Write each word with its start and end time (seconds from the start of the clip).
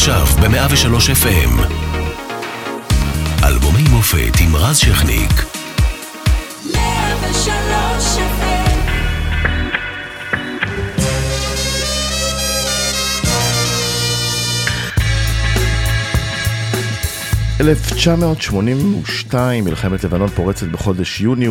עכשיו 0.00 0.26
ב-103 0.26 0.94
FM. 1.24 1.52
אלבומי 3.44 3.82
מופת 3.90 4.40
עם 4.40 4.56
רז 4.56 4.78
שכניק. 4.78 5.32
103 6.74 8.16
FM 8.16 8.80
1982, 17.60 19.64
מלחמת 19.64 20.04
לבנון 20.04 20.28
פורצת 20.28 20.66
בחודש 20.66 21.20
יוני 21.20 21.48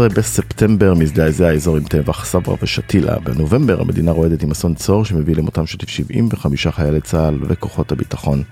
וב-16 0.00 0.14
בספטמבר 0.14 0.94
מזדעזע 0.94 1.48
האזור 1.48 1.76
עם 1.76 1.82
טבח 1.82 2.24
סברה 2.24 2.56
ושתילה. 2.62 3.18
בנובמבר 3.18 3.80
המדינה 3.80 4.10
רועדת 4.10 4.42
עם 4.42 4.50
אסון 4.50 4.74
צור 4.74 5.04
שמביא 5.04 5.36
למותם 5.36 5.66
של 5.66 5.78
75 5.86 6.66
חיילי 6.66 7.00
צה"ל 7.00 7.38
וכוחות 7.48 7.92
הביטחון. 7.92 8.42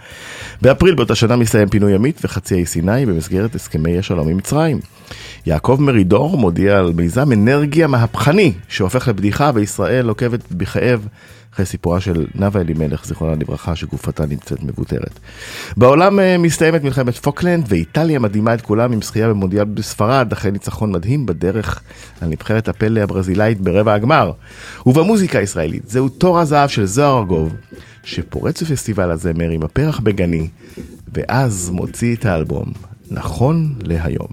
באפריל 0.62 0.94
באותה 0.94 1.14
שנה 1.14 1.36
מסתיים 1.36 1.68
פינוי 1.68 1.94
ימית 1.94 2.20
וחצי 2.24 2.54
האי 2.54 2.66
סיני 2.66 3.06
במסגרת 3.06 3.54
הסכמי 3.54 3.98
השלום 3.98 4.28
עם 4.28 4.36
מצרים. 4.36 4.80
יעקב 5.46 5.76
מרידור 5.80 6.38
מודיע 6.38 6.78
על 6.78 6.92
מיזם 6.96 7.32
אנרגיה 7.32 7.86
מהפכני 7.86 8.52
שהופך 8.68 9.08
לבדיחה 9.08 9.50
וישראל 9.54 10.08
עוקבת 10.08 10.52
בכאב 10.52 11.06
אחרי 11.56 11.66
סיפורה 11.66 12.00
של 12.00 12.26
נאוה 12.34 12.60
אלימלך, 12.60 13.06
זיכרונה 13.06 13.34
לברכה, 13.34 13.76
שגופתה 13.76 14.26
נמצאת 14.26 14.62
מבוטרת. 14.62 15.20
בעולם 15.76 16.20
אה, 16.20 16.38
מסתיימת 16.38 16.84
מלחמת 16.84 17.14
פוקלנד, 17.14 17.64
ואיטליה 17.68 18.18
מדהימה 18.18 18.54
את 18.54 18.60
כולם 18.60 18.92
עם 18.92 19.02
זכייה 19.02 19.28
במונדיאל 19.28 19.64
בספרד, 19.64 20.32
אחרי 20.32 20.50
ניצחון 20.50 20.92
מדהים 20.92 21.26
בדרך 21.26 21.82
על 22.20 22.28
נבחרת 22.28 22.68
הפלא 22.68 23.00
הברזילאית 23.00 23.60
ברבע 23.60 23.94
הגמר. 23.94 24.32
ובמוזיקה 24.86 25.38
הישראלית, 25.38 25.88
זהו 25.88 26.08
תור 26.08 26.38
הזהב 26.38 26.68
של 26.68 26.86
זוהר 26.86 27.18
ארגוב, 27.18 27.54
שפורץ 28.04 28.62
בפסטיבל 28.62 29.10
הזמר 29.10 29.50
עם 29.50 29.62
הפרח 29.62 30.00
בגני, 30.00 30.48
ואז 31.14 31.70
מוציא 31.70 32.16
את 32.16 32.26
האלבום, 32.26 32.72
נכון 33.10 33.74
להיום. 33.82 34.28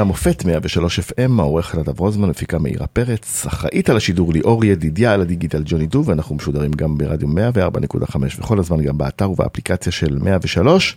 המופת 0.00 0.44
103 0.44 1.00
FM, 1.00 1.30
העורך 1.38 1.74
נדב 1.74 2.00
רוזמן, 2.00 2.28
מפיקה 2.28 2.58
מאירה 2.58 2.86
פרץ, 2.86 3.46
אחראית 3.46 3.90
על 3.90 3.96
השידור 3.96 4.32
ליאור 4.32 4.64
ידידיה, 4.64 5.14
על 5.14 5.20
הדיגיטל 5.20 5.62
ג'וני 5.64 5.86
דו, 5.86 6.02
ואנחנו 6.06 6.34
משודרים 6.34 6.70
גם 6.70 6.98
ברדיו 6.98 7.28
104.5 7.28 8.16
וכל 8.38 8.58
הזמן 8.58 8.82
גם 8.82 8.98
באתר 8.98 9.30
ובאפליקציה 9.30 9.92
של 9.92 10.18
103. 10.22 10.96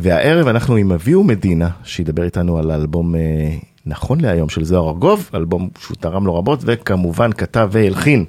והערב 0.00 0.48
אנחנו 0.48 0.76
עם 0.76 0.92
אביהו 0.92 1.24
מדינה, 1.24 1.68
שידבר 1.84 2.22
איתנו 2.22 2.58
על 2.58 2.70
האלבום 2.70 3.14
אה, 3.14 3.20
נכון 3.86 4.20
להיום 4.20 4.48
של 4.48 4.64
זוהר 4.64 4.88
ארגוב, 4.88 5.30
אלבום 5.34 5.68
שהוא 5.80 5.96
תרם 6.00 6.26
לו 6.26 6.34
רבות, 6.34 6.60
וכמובן 6.62 7.32
כתב 7.32 7.68
והלחין 7.72 8.24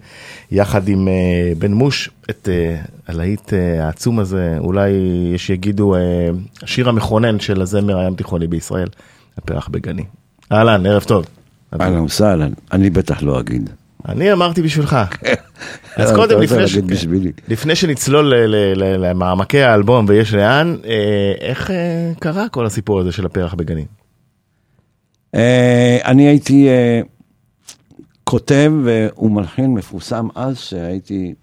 יחד 0.52 0.88
עם 0.88 1.08
אה, 1.08 1.54
בן 1.58 1.74
מוש 1.74 2.10
את 2.30 2.50
אה, 2.52 2.82
הלהיט 3.08 3.54
העצום 3.80 4.20
הזה, 4.20 4.56
אולי 4.60 4.90
יש 5.36 5.48
שיגידו 5.48 5.96
השיר 6.64 6.90
המכונן 6.90 7.40
של 7.40 7.62
הזמר 7.62 8.00
הים 8.00 8.16
תיכוני 8.16 8.48
בישראל, 8.48 8.88
הפרח 9.38 9.68
בגני. 9.68 10.04
אהלן, 10.52 10.86
ערב 10.86 11.04
טוב. 11.04 11.26
אהלן 11.82 12.00
וסהלן, 12.00 12.52
אני 12.72 12.90
בטח 12.90 13.24
לא 13.24 13.40
אגיד. 13.40 13.70
אני 14.08 14.34
אמרתי 14.34 14.62
בשבילך. 14.62 14.98
אז 15.98 16.10
אתה 16.10 16.18
קודם, 16.18 16.42
לפני, 16.42 16.68
ש... 16.68 16.78
לפני 17.48 17.76
שנצלול 17.76 18.34
למעמקי 18.76 19.62
האלבום 19.62 20.06
ויש 20.10 20.34
לאן, 20.34 20.78
אה, 20.86 21.34
איך 21.40 21.72
אה, 21.72 22.12
קרה 22.20 22.50
כל 22.50 22.66
הסיפור 22.66 23.00
הזה 23.00 23.12
של 23.12 23.26
הפרח 23.26 23.54
בגנים? 23.54 23.86
אה, 25.36 25.98
אני 26.06 26.28
הייתי 26.28 26.68
כותב 28.24 28.72
ומלחין 29.18 29.74
מפורסם 29.74 30.28
אז, 30.36 30.58
שהייתי 30.58 31.34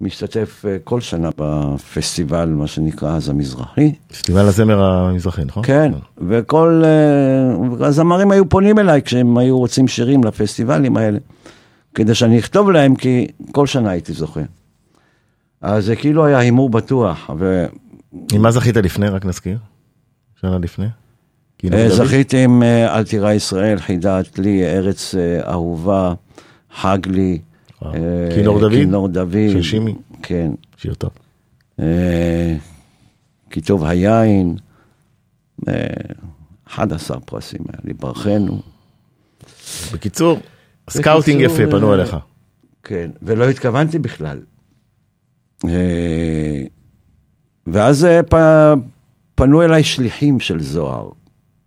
משתתף 0.00 0.64
אה, 0.68 0.76
כל 0.84 1.00
שנה 1.00 1.30
בפסטיבל, 1.38 2.48
מה 2.48 2.66
שנקרא 2.66 3.16
אז 3.16 3.28
המזרחי. 3.28 3.94
פסטיבל 4.08 4.46
הזמר 4.46 4.84
המזרחי, 4.84 5.44
נכון? 5.44 5.62
כן, 5.66 5.92
וכל 6.28 6.82
אה, 6.84 7.86
הזמרים 7.86 8.30
היו 8.30 8.48
פונים 8.48 8.78
אליי 8.78 9.02
כשהם 9.02 9.38
היו 9.38 9.58
רוצים 9.58 9.88
שירים 9.88 10.24
לפסטיבלים 10.24 10.96
האלה, 10.96 11.18
כדי 11.94 12.14
שאני 12.14 12.38
אכתוב 12.38 12.70
להם, 12.70 12.94
כי 12.94 13.26
כל 13.52 13.66
שנה 13.66 13.90
הייתי 13.90 14.12
זוכה. 14.12 14.40
אז 15.60 15.84
זה 15.84 15.96
כאילו 15.96 16.26
היה 16.26 16.38
הימור 16.38 16.70
בטוח, 16.70 17.30
ו... 17.38 17.66
עם 18.32 18.42
מה 18.42 18.50
זכית 18.50 18.76
לפני, 18.76 19.08
רק 19.08 19.24
נזכיר? 19.24 19.58
שנה 20.40 20.58
לפני? 20.58 20.86
כאילו 21.58 21.76
אה? 21.76 21.90
זכיתי 21.90 22.44
עם 22.44 22.62
אל 22.62 23.04
תירא 23.04 23.32
ישראל, 23.32 23.78
חידת 23.78 24.38
לי, 24.38 24.64
ארץ 24.64 25.14
אה, 25.14 25.50
אהובה, 25.50 26.14
חג 26.76 26.98
לי. 27.06 27.38
אה, 27.84 27.90
כינור 28.34 28.60
דוד? 28.60 28.72
כינור 28.72 29.08
דוד. 29.08 29.32
של 29.52 29.62
שימי? 29.62 29.94
כן. 30.22 30.52
שיר 30.76 30.94
טוב. 30.94 31.10
אה, 31.80 32.56
כי 33.50 33.60
טוב 33.60 33.84
היין. 33.84 34.56
אה, 35.68 35.74
11 36.66 37.20
פרסים 37.20 37.60
היה 37.72 37.78
לי, 37.84 37.92
ברכנו. 37.92 38.60
בקיצור, 39.92 40.38
scouting 40.90 41.40
יפה, 41.40 41.62
פנו 41.70 41.88
אה, 41.90 41.94
אליך. 41.94 42.16
כן, 42.82 43.10
ולא 43.22 43.48
התכוונתי 43.50 43.98
בכלל. 43.98 44.38
אה, 45.64 46.62
ואז 47.66 48.04
אה, 48.04 48.22
פ- 48.22 48.78
פנו 49.34 49.62
אליי 49.62 49.84
שליחים 49.84 50.40
של 50.40 50.62
זוהר. 50.62 51.08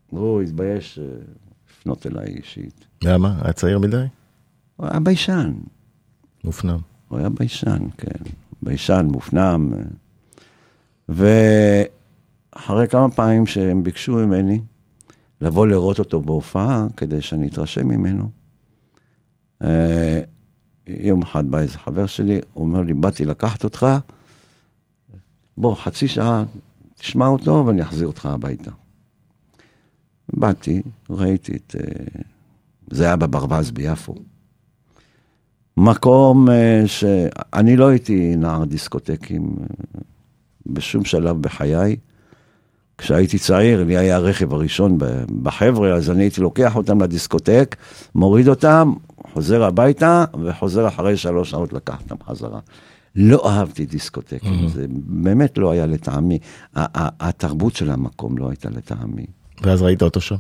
הוא 0.10 0.42
התבייש 0.42 1.00
אה, 1.00 1.06
לפנות 1.70 2.08
אליי 2.08 2.26
אישית. 2.28 2.86
למה? 3.04 3.36
היה 3.42 3.54
צעיר 3.54 3.80
מדי? 3.80 4.06
הוא 4.76 4.88
היה 4.92 5.00
ביישן, 5.00 5.54
מופנם. 6.44 6.80
הוא 7.08 7.20
היה 7.20 7.30
ביישן, 7.30 7.80
כן. 7.98 8.24
ביישן, 8.62 9.08
מופנם. 9.12 9.74
אה. 9.74 9.80
ואחרי 12.56 12.88
כמה 12.88 13.12
פעמים 13.12 13.46
שהם 13.46 13.84
ביקשו 13.84 14.16
ממני 14.16 14.62
לבוא 15.42 15.68
לראות 15.68 16.00
אותו 16.00 16.22
בהופעה, 16.22 16.88
כדי 16.98 17.22
שאני 17.22 17.48
אתרשם 17.48 17.88
ממנו, 17.88 18.30
אה, 19.64 20.22
יום 20.88 21.22
אחד 21.22 21.52
בא 21.52 21.60
איזה 21.60 21.78
חבר 21.78 22.06
שלי, 22.06 22.40
הוא 22.54 22.66
אומר 22.66 22.82
לי, 22.82 22.94
באתי 22.94 23.26
לקחת 23.26 23.64
אותך, 23.64 23.86
בוא, 25.58 25.76
חצי 25.76 26.08
שעה, 26.08 26.44
תשמע 26.96 27.28
אותו 27.28 27.64
ואני 27.68 27.82
אחזיר 27.82 28.08
אותך 28.08 28.26
הביתה. 28.26 28.72
באתי, 30.34 30.82
ראיתי 31.10 31.56
את... 31.56 31.76
אה, 31.80 32.22
זה 32.92 33.06
היה 33.06 33.16
בברווז 33.16 33.72
ביפו. 33.72 34.16
מקום 35.78 36.50
אה, 36.50 36.84
שאני 36.88 37.76
לא 37.76 37.88
הייתי 37.88 38.36
נער 38.36 38.64
דיסקוטקים 38.66 39.56
אה, 39.62 40.02
בשום 40.66 41.06
שלב 41.06 41.42
בחיי. 41.42 41.96
כשהייתי 42.98 43.40
צעיר, 43.40 43.84
לי 43.84 43.98
היה 43.98 44.16
הרכב 44.16 44.54
הראשון 44.54 44.98
בחבר'ה, 45.42 45.94
אז 45.94 46.10
אני 46.12 46.24
הייתי 46.24 46.42
לוקח 46.42 46.76
אותם 46.76 47.02
לדיסקוטק, 47.02 47.76
מוריד 48.16 48.48
אותם, 48.48 48.94
חוזר 49.34 49.64
הביתה, 49.64 50.26
וחוזר 50.44 50.88
אחרי 50.88 51.18
שלוש 51.18 51.50
שעות 51.50 51.74
לקח 51.74 52.02
אותם 52.02 52.16
חזרה. 52.26 52.60
לא 53.16 53.50
אהבתי 53.50 53.86
דיסקוטקים, 53.86 54.68
זה 54.68 54.86
באמת 54.90 55.58
לא 55.58 55.72
היה 55.72 55.86
לטעמי. 55.86 56.40
ה- 56.76 57.00
ה- 57.04 57.30
התרבות 57.30 57.76
של 57.76 57.92
המקום 57.92 58.38
לא 58.38 58.50
הייתה 58.50 58.70
לטעמי. 58.70 59.26
ואז 59.64 59.82
ראית 59.82 60.02
אותו 60.02 60.22
שם. 60.22 60.36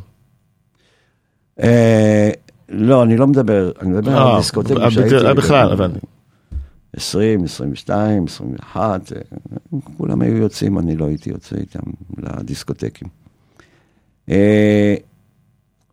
אה, 2.73 2.77
לא, 2.77 3.03
אני 3.03 3.17
לא 3.17 3.27
מדבר, 3.27 3.71
אני 3.81 3.89
מדבר 3.89 4.17
אה, 4.17 4.31
על 4.31 4.37
דיסקוטקים 4.37 4.77
אה, 4.77 4.91
שהייתי... 4.91 5.15
אה, 5.15 5.33
בכלל, 5.33 5.71
הבנתי. 5.71 5.99
20, 6.95 7.43
22, 7.43 8.25
21, 8.25 9.11
אה, 9.13 9.21
כולם 9.97 10.21
היו 10.21 10.37
יוצאים, 10.37 10.79
אני 10.79 10.95
לא 10.95 11.05
הייתי 11.05 11.29
יוצא 11.29 11.55
איתם 11.55 11.79
לדיסקוטקים. 12.17 13.07
אה, 14.29 14.95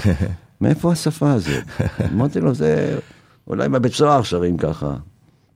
מאיפה 0.60 0.92
השפה 0.92 1.32
הזאת? 1.32 1.64
אמרתי 2.12 2.40
לו, 2.40 2.54
זה 2.54 2.98
אולי 3.46 3.68
בבית 3.68 3.92
סוהר 3.92 4.22
שרים 4.22 4.56
ככה, 4.56 4.96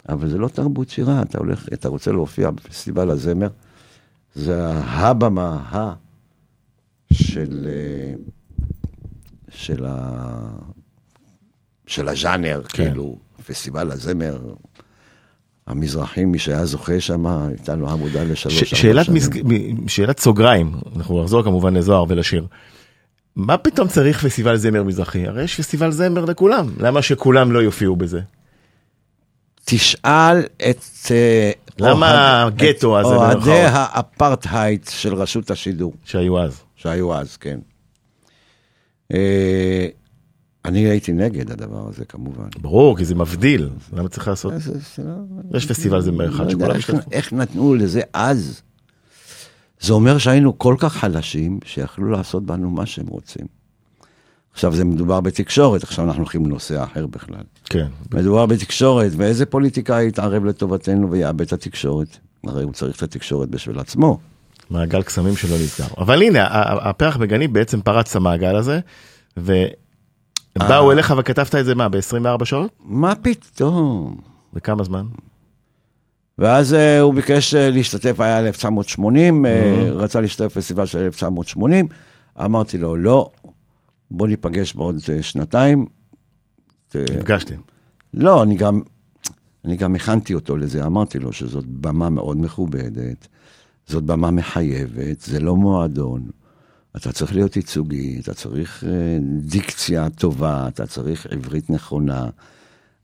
אבל 0.08 0.28
זה 0.28 0.38
לא 0.38 0.48
תרבות 0.48 0.88
שירה, 0.88 1.22
אתה 1.22 1.38
הולך, 1.38 1.68
אתה 1.72 1.88
רוצה 1.88 2.12
להופיע 2.12 2.50
בפסטיבל 2.50 3.10
הזמר, 3.10 3.48
זה 4.34 4.72
הבמה 4.72 5.54
ה 5.54 5.92
של, 7.12 7.68
אה, 7.70 8.14
של, 9.48 9.84
ה, 9.88 10.16
של 11.86 12.08
הז'אנר, 12.08 12.62
כן. 12.68 12.84
כאילו, 12.84 13.18
פסטיבל 13.46 13.90
הזמר. 13.90 14.54
המזרחים, 15.66 16.32
מי 16.32 16.38
שהיה 16.38 16.66
זוכה 16.66 17.00
שם, 17.00 17.26
הייתה 17.26 17.74
לו 17.74 17.88
עמודה 17.90 18.24
לשלוש 18.24 18.60
ש- 18.64 18.74
שאלת, 18.80 19.04
שנים. 19.06 19.16
מסג... 19.16 19.42
מ- 19.44 19.88
שאלת 19.88 20.20
סוגריים, 20.20 20.72
אנחנו 20.96 21.22
נחזור 21.22 21.42
כמובן 21.42 21.74
לזוהר 21.74 22.04
ולשיר. 22.08 22.46
מה 23.36 23.56
פתאום 23.56 23.88
צריך 23.88 24.24
פסטיבל 24.26 24.56
זמר 24.56 24.82
מזרחי? 24.82 25.26
הרי 25.26 25.44
יש 25.44 25.60
פסטיבל 25.60 25.90
זמר 25.92 26.24
לכולם, 26.24 26.66
למה 26.78 27.02
שכולם 27.02 27.52
לא 27.52 27.58
יופיעו 27.58 27.96
בזה? 27.96 28.20
תשאל 29.64 30.38
את... 30.70 30.84
אה, 31.10 31.50
למה 31.78 32.42
הגטו 32.42 32.98
הזה, 32.98 33.08
אוהדי? 33.08 33.50
האפרטהייד 33.52 34.84
של 34.90 35.14
רשות 35.14 35.50
השידור, 35.50 35.92
שהיו 36.04 36.40
אז. 36.40 36.60
שהיו 36.76 37.14
אז, 37.14 37.36
כן. 37.36 37.58
אני 40.64 40.78
הייתי 40.78 41.12
נגד 41.12 41.50
הדבר 41.50 41.88
הזה, 41.88 42.04
כמובן. 42.04 42.48
ברור, 42.60 42.96
כי 42.96 43.04
זה 43.04 43.14
מבדיל, 43.14 43.68
למה 43.92 44.08
צריך 44.08 44.28
לעשות? 44.28 44.52
יש 45.54 45.66
פסטיבל 45.66 46.00
זמר 46.00 46.28
אחד 46.28 46.44
לא 46.44 46.50
שכולם 46.50 46.76
משתתפים. 46.76 47.00
איך 47.12 47.32
נתנו 47.32 47.74
לזה 47.74 48.00
אז? 48.12 48.62
זה 49.80 49.92
אומר 49.92 50.18
שהיינו 50.18 50.58
כל 50.58 50.74
כך 50.78 50.92
חלשים, 50.92 51.58
שיכלו 51.64 52.10
לעשות 52.10 52.46
בנו 52.46 52.70
מה 52.70 52.86
שהם 52.86 53.06
רוצים. 53.06 53.46
עכשיו 54.52 54.74
זה 54.74 54.84
מדובר 54.84 55.20
בתקשורת, 55.20 55.82
עכשיו 55.82 56.04
אנחנו 56.04 56.22
הולכים 56.22 56.46
לנושא 56.46 56.84
אחר 56.84 57.06
בכלל. 57.06 57.42
כן, 57.64 57.86
מדובר 58.14 58.46
בתקשורת, 58.46 59.12
ואיזה 59.16 59.46
פוליטיקאי 59.46 60.06
יתערב 60.06 60.44
לטובתנו 60.44 61.10
ויאבד 61.10 61.40
את 61.40 61.52
התקשורת? 61.52 62.16
הרי 62.44 62.62
הוא 62.62 62.72
צריך 62.72 62.96
את 62.96 63.02
התקשורת 63.02 63.48
בשביל 63.48 63.78
עצמו. 63.78 64.18
מעגל 64.70 65.02
קסמים 65.02 65.36
שלא 65.36 65.56
נסגר. 65.56 65.86
אבל 65.98 66.22
הנה, 66.22 66.46
הפרח 66.90 67.16
בגני 67.16 67.48
בעצם 67.48 67.80
פרץ 67.80 68.10
את 68.10 68.16
המעגל 68.16 68.56
הזה, 68.56 68.80
ובאו 70.56 70.92
אליך 70.92 71.14
וכתבת 71.18 71.54
את 71.54 71.64
זה 71.64 71.74
מה, 71.74 71.88
ב-24 71.88 72.44
שעות? 72.44 72.70
מה 72.80 73.14
פתאום? 73.14 74.20
בכמה 74.52 74.84
זמן? 74.84 75.06
ואז 76.38 76.74
אה, 76.74 77.00
הוא 77.00 77.14
ביקש 77.14 77.54
אה, 77.54 77.70
להשתתף, 77.70 78.20
היה 78.20 78.38
1980, 78.38 79.46
אה, 79.46 79.90
רצה 79.92 80.20
להשתתף 80.20 80.44
בפסטיבל 80.44 80.86
של 80.86 80.98
1980, 80.98 81.88
אמרתי 82.44 82.78
לו, 82.78 82.96
לא, 82.96 83.30
בוא 84.10 84.28
ניפגש 84.28 84.74
בעוד 84.74 84.96
אה, 85.12 85.22
שנתיים. 85.22 85.86
נפגשתם. 86.94 87.60
לא, 88.14 88.42
אני 88.42 88.54
גם, 88.54 88.80
אני 89.64 89.76
גם 89.76 89.94
הכנתי 89.94 90.34
אותו 90.34 90.56
לזה, 90.56 90.86
אמרתי 90.86 91.18
לו 91.18 91.32
שזאת 91.32 91.66
במה 91.66 92.10
מאוד 92.10 92.36
מכובדת, 92.36 93.28
זאת 93.86 94.04
במה 94.04 94.30
מחייבת, 94.30 95.20
זה 95.20 95.40
לא 95.40 95.56
מועדון. 95.56 96.22
אתה 96.96 97.12
צריך 97.12 97.34
להיות 97.34 97.56
ייצוגי, 97.56 98.20
אתה 98.20 98.34
צריך 98.34 98.84
אה, 98.84 99.18
דיקציה 99.40 100.10
טובה, 100.10 100.68
אתה 100.68 100.86
צריך 100.86 101.26
עברית 101.26 101.70
נכונה, 101.70 102.28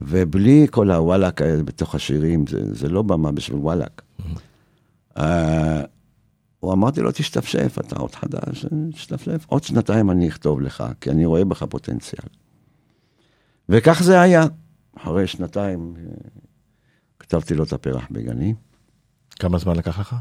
ובלי 0.01 0.67
כל 0.71 0.91
הוואלאק 0.91 1.43
האלה 1.43 1.63
בתוך 1.63 1.95
השירים, 1.95 2.47
זה, 2.47 2.75
זה 2.75 2.89
לא 2.89 3.03
במה 3.03 3.33
בשביל 3.33 3.59
וואלאק. 3.59 4.03
אה, 5.19 5.83
הוא 6.61 6.73
אמרתי 6.73 7.01
לו, 7.01 7.13
תשתפשף, 7.13 7.79
אתה 7.81 7.97
עוד 7.97 8.15
חדש, 8.15 8.65
אה, 8.65 8.71
תשתפשף. 8.93 9.45
עוד 9.49 9.63
שנתיים 9.63 10.11
אני 10.11 10.29
אכתוב 10.29 10.61
לך, 10.61 10.85
כי 11.01 11.11
אני 11.11 11.25
רואה 11.25 11.45
בך 11.45 11.63
פוטנציאל. 11.63 12.29
וכך 13.69 14.03
זה 14.03 14.21
היה. 14.21 14.45
אחרי 14.97 15.27
שנתיים 15.27 15.95
כתבתי 17.19 17.55
לו 17.55 17.65
את 17.65 17.73
הפרח 17.73 18.07
בגני. 18.11 18.55
כמה 19.39 19.59
זמן 19.59 19.77
לקח 19.77 19.99
לך? 19.99 20.17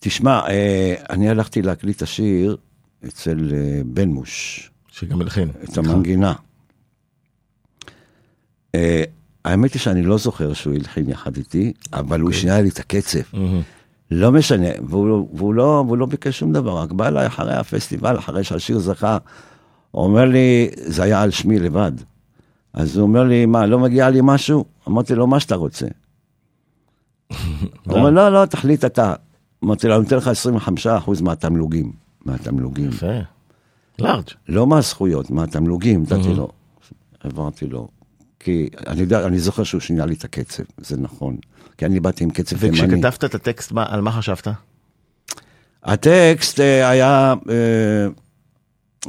תשמע, 0.00 0.40
אה, 0.48 0.94
אני 1.10 1.28
הלכתי 1.30 1.62
להקליט 1.62 1.96
את 1.96 2.02
השיר 2.02 2.56
אצל 3.06 3.50
אה, 3.52 3.80
בן 3.86 4.08
מוש, 4.08 4.70
שגם 4.88 5.20
הלחין. 5.20 5.50
את 5.64 5.78
המנגינה. 5.78 6.32
אה, 8.74 9.04
האמת 9.44 9.72
היא 9.72 9.80
שאני 9.80 10.02
לא 10.02 10.18
זוכר 10.18 10.52
שהוא 10.52 10.74
הלחין 10.74 11.08
יחד 11.08 11.36
איתי, 11.36 11.72
אבל 11.92 12.20
הוא 12.20 12.32
שינה 12.32 12.60
לי 12.60 12.68
את 12.68 12.78
הקצב. 12.78 13.18
לא 14.10 14.32
משנה, 14.32 14.68
והוא, 14.88 15.28
והוא, 15.34 15.54
לא, 15.54 15.84
והוא 15.86 15.96
לא 15.96 16.06
ביקש 16.06 16.38
שום 16.38 16.52
דבר, 16.52 16.78
רק 16.78 16.92
בא 16.92 17.08
אליי 17.08 17.26
אחרי 17.26 17.54
הפסטיבל, 17.54 18.18
אחרי 18.18 18.44
שהשיר 18.44 18.78
זכה, 18.78 19.18
הוא 19.90 20.04
אומר 20.04 20.24
לי, 20.24 20.68
זה 20.76 21.02
היה 21.02 21.22
על 21.22 21.30
שמי 21.30 21.58
לבד. 21.58 21.92
אז 22.72 22.96
הוא 22.96 23.06
אומר 23.06 23.24
לי, 23.24 23.46
מה, 23.46 23.66
לא 23.66 23.78
מגיע 23.78 24.10
לי 24.10 24.18
משהו? 24.22 24.64
אמרתי 24.88 25.14
לו, 25.14 25.26
מה 25.26 25.40
שאתה 25.40 25.54
רוצה. 25.54 25.86
הוא 27.86 27.98
אומר, 27.98 28.10
לא, 28.10 28.32
לא, 28.32 28.46
תחליט 28.46 28.84
אתה. 28.84 29.14
אמרתי 29.64 29.88
לו, 29.88 29.94
אני 29.94 30.02
נותן 30.02 30.16
לך 30.16 30.30
25% 31.06 31.22
מהתמלוגים. 31.22 31.92
מהתמלוגים. 32.24 32.88
יפה. 32.88 33.06
לארג'. 33.98 34.24
לא 34.48 34.66
מהזכויות, 34.66 35.30
מהתמלוגים, 35.30 36.02
נתתי 36.02 36.34
לו. 36.34 36.48
העברתי 37.22 37.66
לו. 37.66 37.88
כי 38.40 38.68
אני 38.86 39.00
יודע, 39.00 39.26
אני 39.26 39.38
זוכר 39.38 39.62
שהוא 39.62 39.80
שינה 39.80 40.06
לי 40.06 40.14
את 40.14 40.24
הקצב, 40.24 40.62
זה 40.78 40.96
נכון. 40.96 41.36
כי 41.78 41.86
אני 41.86 42.00
באתי 42.00 42.24
עם 42.24 42.30
קצב 42.30 42.58
תימני. 42.60 42.80
וכשכתבת 42.80 43.24
את 43.24 43.34
הטקסט, 43.34 43.72
מה- 43.72 43.86
על 43.88 44.00
מה 44.00 44.12
חשבת? 44.12 44.48
הטקסט 45.82 46.60
אה, 46.60 46.88
היה 46.88 47.34
אה, 47.50 48.06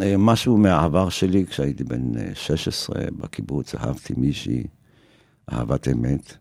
אה, 0.03 0.15
משהו 0.17 0.57
מהעבר 0.57 1.09
שלי, 1.09 1.45
כשהייתי 1.45 1.83
בן 1.83 2.17
אה, 2.17 2.29
16 2.33 2.95
בקיבוץ, 3.17 3.75
אהבתי 3.75 4.13
מישהי, 4.17 4.63
אהבת 5.53 5.87
אמת, 5.87 6.33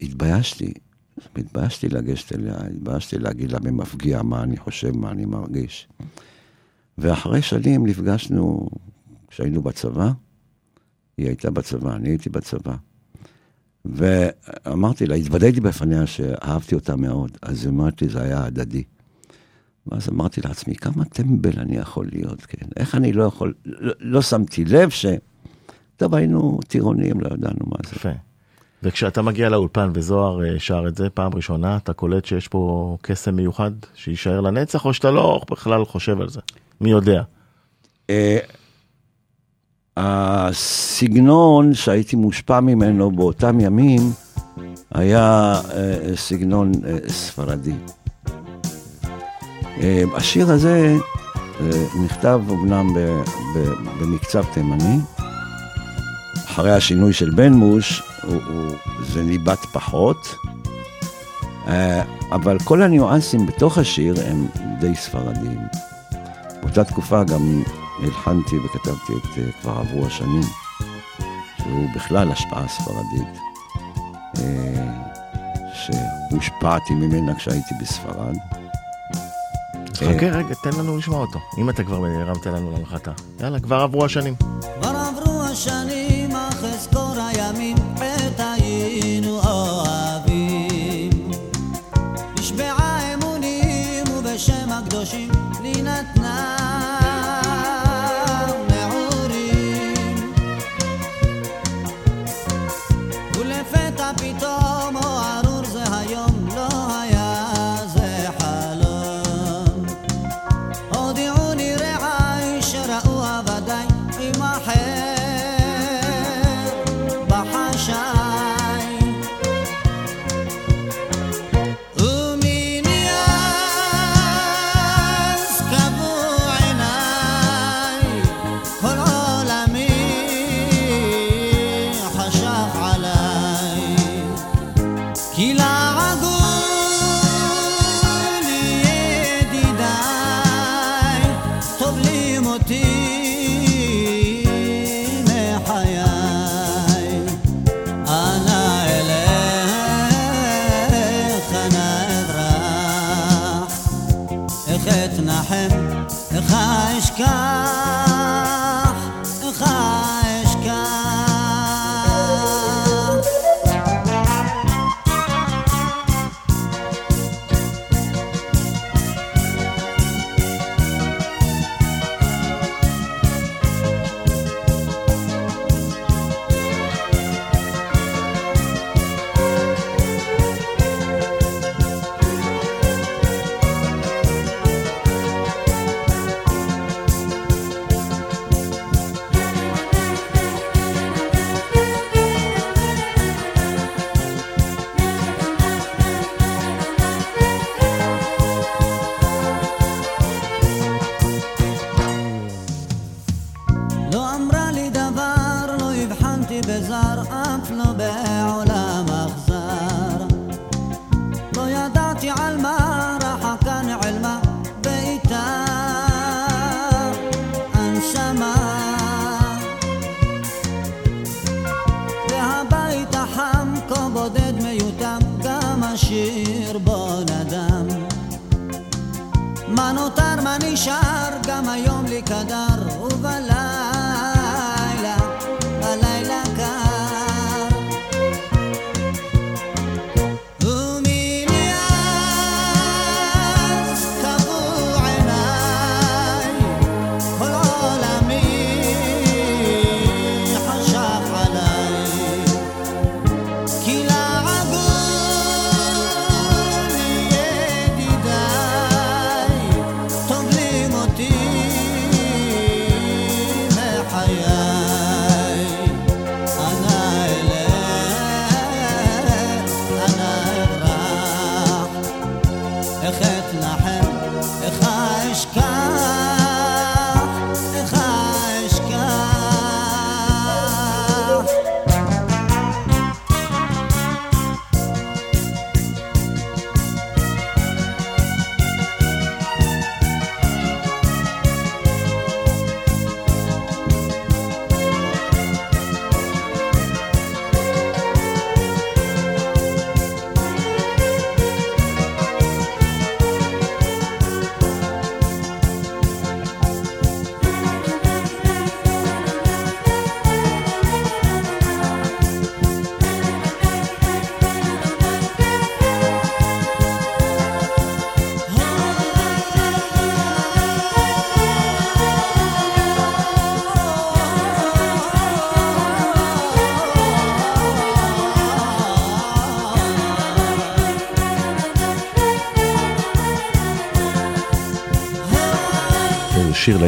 והתביישתי, 0.00 0.72
התביישתי 1.36 1.88
לגשת 1.88 2.32
אליה, 2.32 2.54
התביישתי 2.54 3.18
להגיד 3.18 3.52
לה 3.52 3.58
במפגיע 3.58 4.22
מה 4.22 4.42
אני 4.42 4.56
חושב, 4.56 4.96
מה 4.96 5.10
אני 5.10 5.24
מרגיש. 5.24 5.88
ואחרי 6.98 7.42
שנים 7.42 7.86
נפגשנו, 7.86 8.68
כשהיינו 9.28 9.62
בצבא, 9.62 10.12
היא 11.16 11.26
הייתה 11.26 11.50
בצבא, 11.50 11.94
אני 11.94 12.08
הייתי 12.08 12.30
בצבא. 12.30 12.76
ואמרתי 13.84 15.06
לה, 15.06 15.14
התוודעתי 15.14 15.60
בפניה 15.60 16.06
שאהבתי 16.06 16.74
אותה 16.74 16.96
מאוד, 16.96 17.38
אז 17.42 17.64
היא 17.64 17.70
אמרת 17.70 18.02
לי, 18.02 18.08
זה 18.08 18.22
היה 18.22 18.44
הדדי. 18.44 18.84
ואז 19.86 20.08
אמרתי 20.08 20.40
לעצמי, 20.40 20.74
כמה 20.74 21.04
טמבל 21.04 21.58
אני 21.58 21.76
יכול 21.76 22.08
להיות, 22.12 22.46
כן? 22.46 22.66
איך 22.76 22.94
אני 22.94 23.12
לא 23.12 23.24
יכול, 23.24 23.54
לא, 23.64 23.92
לא 24.00 24.22
שמתי 24.22 24.64
לב 24.64 24.90
ש... 24.90 25.06
טוב, 25.96 26.14
היינו 26.14 26.58
טירונים, 26.68 27.20
לא 27.20 27.28
ידענו 27.34 27.66
מה 27.66 27.76
זה. 27.86 27.96
יפה. 27.96 28.33
וכשאתה 28.84 29.22
מגיע 29.22 29.48
לאולפן 29.48 29.90
וזוהר 29.94 30.44
אה, 30.44 30.58
שר 30.58 30.84
את 30.88 30.96
זה 30.96 31.10
פעם 31.10 31.34
ראשונה, 31.34 31.76
אתה 31.76 31.92
קולט 31.92 32.24
שיש 32.24 32.48
פה 32.48 32.96
קסם 33.02 33.36
מיוחד 33.36 33.70
שיישאר 33.94 34.40
לנצח, 34.40 34.84
או 34.84 34.94
שאתה 34.94 35.10
לא 35.10 35.40
בכלל 35.50 35.84
חושב 35.84 36.20
על 36.20 36.28
זה? 36.28 36.40
מי 36.80 36.90
יודע? 36.90 37.22
אה, 38.10 38.38
הסגנון 39.96 41.74
שהייתי 41.74 42.16
מושפע 42.16 42.60
ממנו 42.60 43.10
באותם 43.10 43.60
ימים 43.60 44.00
היה 44.94 45.54
אה, 45.74 46.16
סגנון 46.16 46.72
ספרדי. 47.08 47.74
השיר 50.14 50.50
הזה 50.50 50.96
נכתב 52.04 52.40
אמנם 52.50 52.86
במקצב 54.00 54.44
תימני, 54.52 54.98
אחרי 56.46 56.72
השינוי 56.72 57.12
של 57.12 57.30
בן 57.30 57.52
מוש, 57.52 58.02
הוא, 58.22 58.34
הוא, 58.34 58.74
זה 59.02 59.22
ניבט 59.22 59.64
פחות, 59.72 60.34
אה, 61.68 62.02
אבל 62.32 62.58
כל 62.64 62.82
הניואנסים 62.82 63.46
בתוך 63.46 63.78
השיר 63.78 64.14
הם 64.26 64.46
די 64.80 64.94
ספרדיים. 64.94 65.60
באותה 66.62 66.84
תקופה 66.84 67.24
גם 67.24 67.62
הלחנתי 68.02 68.56
וכתבתי 68.58 69.12
את 69.12 69.38
אה, 69.38 69.52
כבר 69.62 69.72
עברו 69.72 70.06
השנים, 70.06 70.42
שהוא 71.58 71.88
בכלל 71.94 72.32
השפעה 72.32 72.68
ספרדית, 72.68 73.38
אה, 74.38 74.84
שהושפעתי 75.74 76.94
ממנה 76.94 77.34
כשהייתי 77.34 77.74
בספרד. 77.80 78.36
חכה 79.94 80.26
רגע, 80.26 80.54
תן 80.62 80.70
לנו 80.78 80.96
לשמוע 80.96 81.20
אותו. 81.20 81.38
אם 81.58 81.70
אתה 81.70 81.84
כבר 81.84 81.96
הרמת 81.96 82.46
לנו 82.46 82.70
להנחתה. 82.70 83.10
יאללה, 83.40 83.60
כבר 83.60 83.76
עברו 83.76 84.04
השנים. 84.04 84.34
כבר 84.80 84.88
עברו 84.88 85.42
השנים, 85.42 86.23
אך 86.64 86.74
אזכור 86.74 87.14
הימים, 87.16 87.76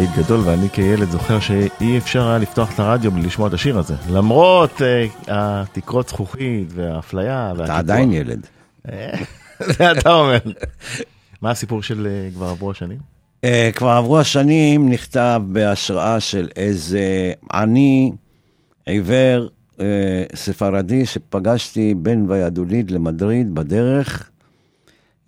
להיט 0.06 0.26
גדול, 0.26 0.40
ואני 0.40 0.70
כילד 0.70 1.10
זוכר 1.10 1.40
שאי 1.40 1.98
אפשר 1.98 2.28
היה 2.28 2.38
לפתוח 2.38 2.74
את 2.74 2.80
הרדיו 2.80 3.12
בלי 3.12 3.22
לשמוע 3.22 3.48
את 3.48 3.52
השיר 3.52 3.78
הזה. 3.78 3.94
למרות 4.10 4.82
אה, 4.82 5.06
התקרות 5.28 6.08
זכוכית 6.08 6.68
והאפליה. 6.74 7.52
אתה 7.64 7.78
עדיין 7.78 8.12
ילד. 8.12 8.46
זה 9.60 9.92
אתה 9.98 10.12
אומר. 10.12 10.38
מה 11.42 11.50
הסיפור 11.50 11.82
של 11.82 12.06
אה, 12.06 12.30
כבר 12.34 12.46
עברו 12.46 12.70
השנים? 12.70 12.98
אה, 13.44 13.70
כבר 13.74 13.88
עברו 13.88 14.18
השנים, 14.18 14.90
נכתב 14.90 15.42
בהשראה 15.46 16.20
של 16.20 16.48
איזה 16.56 17.32
עני, 17.52 18.12
עיוור, 18.86 19.48
אה, 19.80 20.24
ספרדי, 20.34 21.06
שפגשתי 21.06 21.94
בין 21.94 22.30
ויאדוליד 22.30 22.90
למדריד 22.90 23.54
בדרך. 23.54 24.30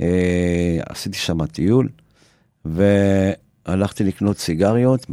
אה, 0.01 0.79
עשיתי 0.89 1.19
שם 1.19 1.47
טיול, 1.47 1.89
והלכתי 3.69 4.05
לקנות 4.05 4.39
סיגריות 4.39 5.07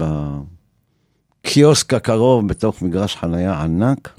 בקיוסק 1.43 1.93
הקרוב 1.93 2.47
בתוך 2.47 2.81
מגרש 2.81 3.15
חנייה 3.15 3.63
ענק. 3.63 4.15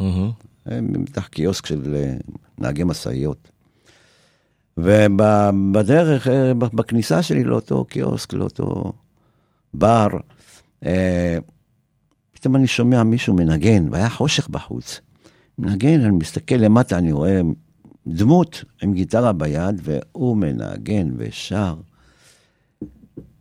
אה, 0.70 0.80
מתח 0.80 1.26
קיוסק 1.26 1.66
של 1.66 1.94
אה, 1.94 2.14
נהגי 2.58 2.84
משאיות. 2.84 3.50
ובדרך, 4.76 6.28
אה, 6.28 6.54
בכניסה 6.54 7.22
שלי 7.22 7.44
לאותו 7.44 7.84
קיוסק, 7.84 8.32
לאותו 8.32 8.92
בר, 9.74 10.08
אה, 10.86 11.38
פתאום 12.32 12.56
אני 12.56 12.66
שומע 12.66 13.02
מישהו 13.02 13.34
מנגן, 13.34 13.88
והיה 13.90 14.10
חושך 14.10 14.48
בחוץ. 14.48 15.00
מנגן, 15.58 16.00
אני 16.00 16.16
מסתכל 16.16 16.54
למטה, 16.54 16.98
אני 16.98 17.12
רואה 17.12 17.40
דמות 18.06 18.64
עם 18.82 18.92
גיטרה 18.92 19.32
ביד, 19.32 19.80
והוא 19.82 20.36
מנגן 20.36 21.08
ושר. 21.16 21.74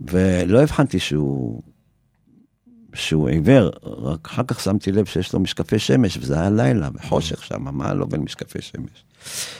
ולא 0.10 0.64
הבחנתי 0.64 1.00
שהוא, 1.00 1.62
שהוא 2.94 3.30
עיוור, 3.30 3.72
רק 3.84 4.28
אחר 4.28 4.44
כך 4.48 4.60
שמתי 4.60 4.92
לב 4.92 5.06
שיש 5.06 5.34
לו 5.34 5.40
משקפי 5.40 5.80
שמש, 5.80 6.18
וזה 6.18 6.40
היה 6.40 6.50
לילה, 6.50 6.90
וחושך 6.94 7.44
שם, 7.44 7.78
מה 7.78 7.94
לו 7.94 8.08
בין 8.08 8.22
משקפי 8.22 8.62
שמש? 8.62 9.06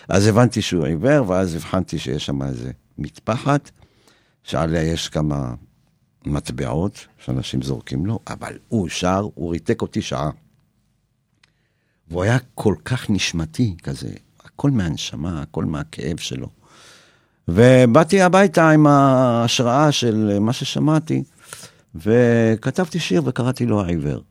אז 0.10 0.28
הבנתי 0.28 0.62
שהוא 0.62 0.86
עיוור, 0.86 1.30
ואז 1.30 1.56
הבחנתי 1.56 2.00
שיש 2.00 2.26
שם 2.26 2.44
איזה 2.44 2.72
מטפחת, 2.98 3.72
שעליה 4.44 4.84
יש 4.84 5.10
כמה 5.10 5.54
מטבעות 6.26 7.08
שאנשים 7.18 7.62
זורקים 7.62 8.06
לו, 8.06 8.20
אבל 8.28 8.58
הוא 8.68 8.90
שר, 8.90 9.28
הוא 9.36 9.52
ריתק 9.52 9.82
אותי 9.82 10.02
שעה. 10.02 10.30
והוא 12.08 12.24
היה 12.24 12.38
כל 12.56 12.76
כך 12.86 13.10
נשמתי 13.10 13.76
כזה, 13.84 14.14
הכל 14.44 14.72
מהנשמה, 14.72 15.42
הכל 15.42 15.66
מהכאב 15.66 16.18
שלו. 16.18 16.50
ובאתי 17.48 18.22
הביתה 18.22 18.70
עם 18.70 18.88
ההשראה 18.88 19.92
של 19.92 20.38
מה 20.40 20.54
ששמעתי, 20.54 21.24
וכתבתי 21.96 23.00
שיר 23.00 23.22
וקראתי 23.26 23.66
לו 23.66 23.82
העיוור. 23.82 24.22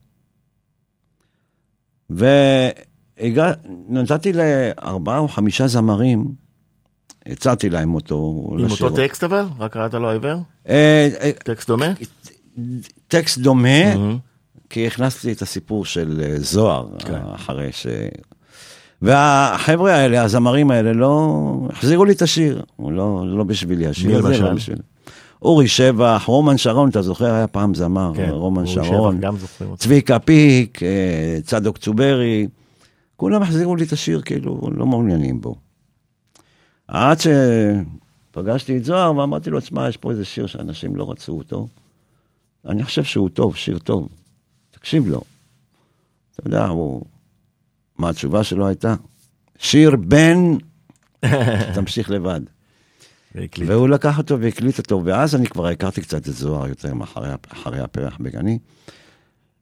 ונתתי 3.89 4.33
לארבעה 4.33 5.17
או 5.17 5.27
חמישה 5.27 5.67
זמרים, 5.67 6.25
הצעתי 7.25 7.69
להם 7.69 7.95
אותו. 7.95 8.47
עם 8.51 8.65
לשיר. 8.65 8.85
אותו 8.85 8.95
טקסט 8.95 9.23
אבל? 9.23 9.45
רק 9.59 9.73
קראת 9.73 9.93
לו 9.93 10.09
העיוור? 10.09 10.41
אה, 10.69 11.09
אה, 11.21 11.31
טקסט 11.43 11.67
דומה? 11.67 11.85
טקסט 13.07 13.37
דומה, 13.39 13.95
מהמם. 13.95 14.17
כי 14.69 14.87
הכנסתי 14.87 15.31
את 15.31 15.41
הסיפור 15.41 15.85
של 15.85 16.21
אה, 16.23 16.39
זוהר, 16.39 16.87
כן. 16.99 17.21
אחרי 17.35 17.71
ש... 17.71 17.87
והחבר'ה 19.01 19.95
האלה, 19.95 20.23
הזמרים 20.23 20.71
האלה, 20.71 20.93
לא 20.93 21.37
החזירו 21.69 22.05
לי 22.05 22.13
את 22.13 22.21
השיר, 22.21 22.63
הוא 22.75 22.91
לא, 22.91 23.23
לא 23.27 23.43
בשבילי, 23.43 23.87
השיר 23.87 24.17
הזה? 24.17 24.37
לא 24.37 24.53
בשבילי. 24.53 24.81
אורי 25.41 25.67
שבח, 25.67 26.23
רומן 26.25 26.57
שרון, 26.57 26.89
אתה 26.89 27.01
זוכר, 27.01 27.33
היה 27.33 27.47
פעם 27.47 27.73
זמר, 27.73 28.11
כן, 28.15 28.29
רומן 28.29 28.65
שרון, 28.65 29.21
שבח. 29.21 29.75
צביקה 29.75 30.19
פיק, 30.19 30.83
אה, 30.83 31.37
צדוק 31.43 31.77
צוברי, 31.77 32.47
כולם 33.15 33.41
החזירו 33.41 33.75
לי 33.75 33.83
את 33.83 33.91
השיר, 33.91 34.21
כאילו, 34.21 34.61
לא 34.75 34.85
מעוניינים 34.85 35.41
בו. 35.41 35.55
עד 36.87 37.17
שפגשתי 38.31 38.77
את 38.77 38.83
זוהר 38.83 39.17
ואמרתי 39.17 39.49
לו, 39.49 39.59
תשמע, 39.59 39.89
יש 39.89 39.97
פה 39.97 40.11
איזה 40.11 40.25
שיר 40.25 40.47
שאנשים 40.47 40.95
לא 40.95 41.11
רצו 41.11 41.31
אותו. 41.31 41.67
אני 42.65 42.83
חושב 42.83 43.03
שהוא 43.03 43.29
טוב, 43.29 43.55
שיר 43.55 43.79
טוב. 43.79 44.09
תקשיב 44.71 45.07
לו. 45.07 45.21
אתה 46.33 46.47
יודע, 46.47 46.65
הוא... 46.65 47.01
מה 47.97 48.09
התשובה 48.09 48.43
שלו 48.43 48.67
הייתה? 48.67 48.95
שיר 49.57 49.95
בן, 49.95 50.37
תמשיך 51.75 52.09
לבד. 52.09 52.41
והקליט. 53.35 53.69
והוא 53.69 53.89
לקח 53.89 54.17
אותו 54.17 54.39
והקליט 54.39 54.77
אותו, 54.77 55.01
ואז 55.05 55.35
אני 55.35 55.47
כבר 55.47 55.67
הכרתי 55.67 56.01
קצת 56.01 56.17
את 56.29 56.33
זוהר 56.33 56.67
יותר 56.67 56.93
מאחרי 56.93 57.29
אחרי 57.49 57.79
הפרח 57.79 58.17
בגני. 58.19 58.59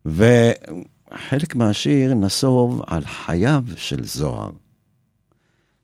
וחלק 0.06 1.56
מהשיר 1.56 2.14
נסוב 2.14 2.82
על 2.88 3.06
חייו 3.06 3.64
של 3.76 4.04
זוהר, 4.04 4.50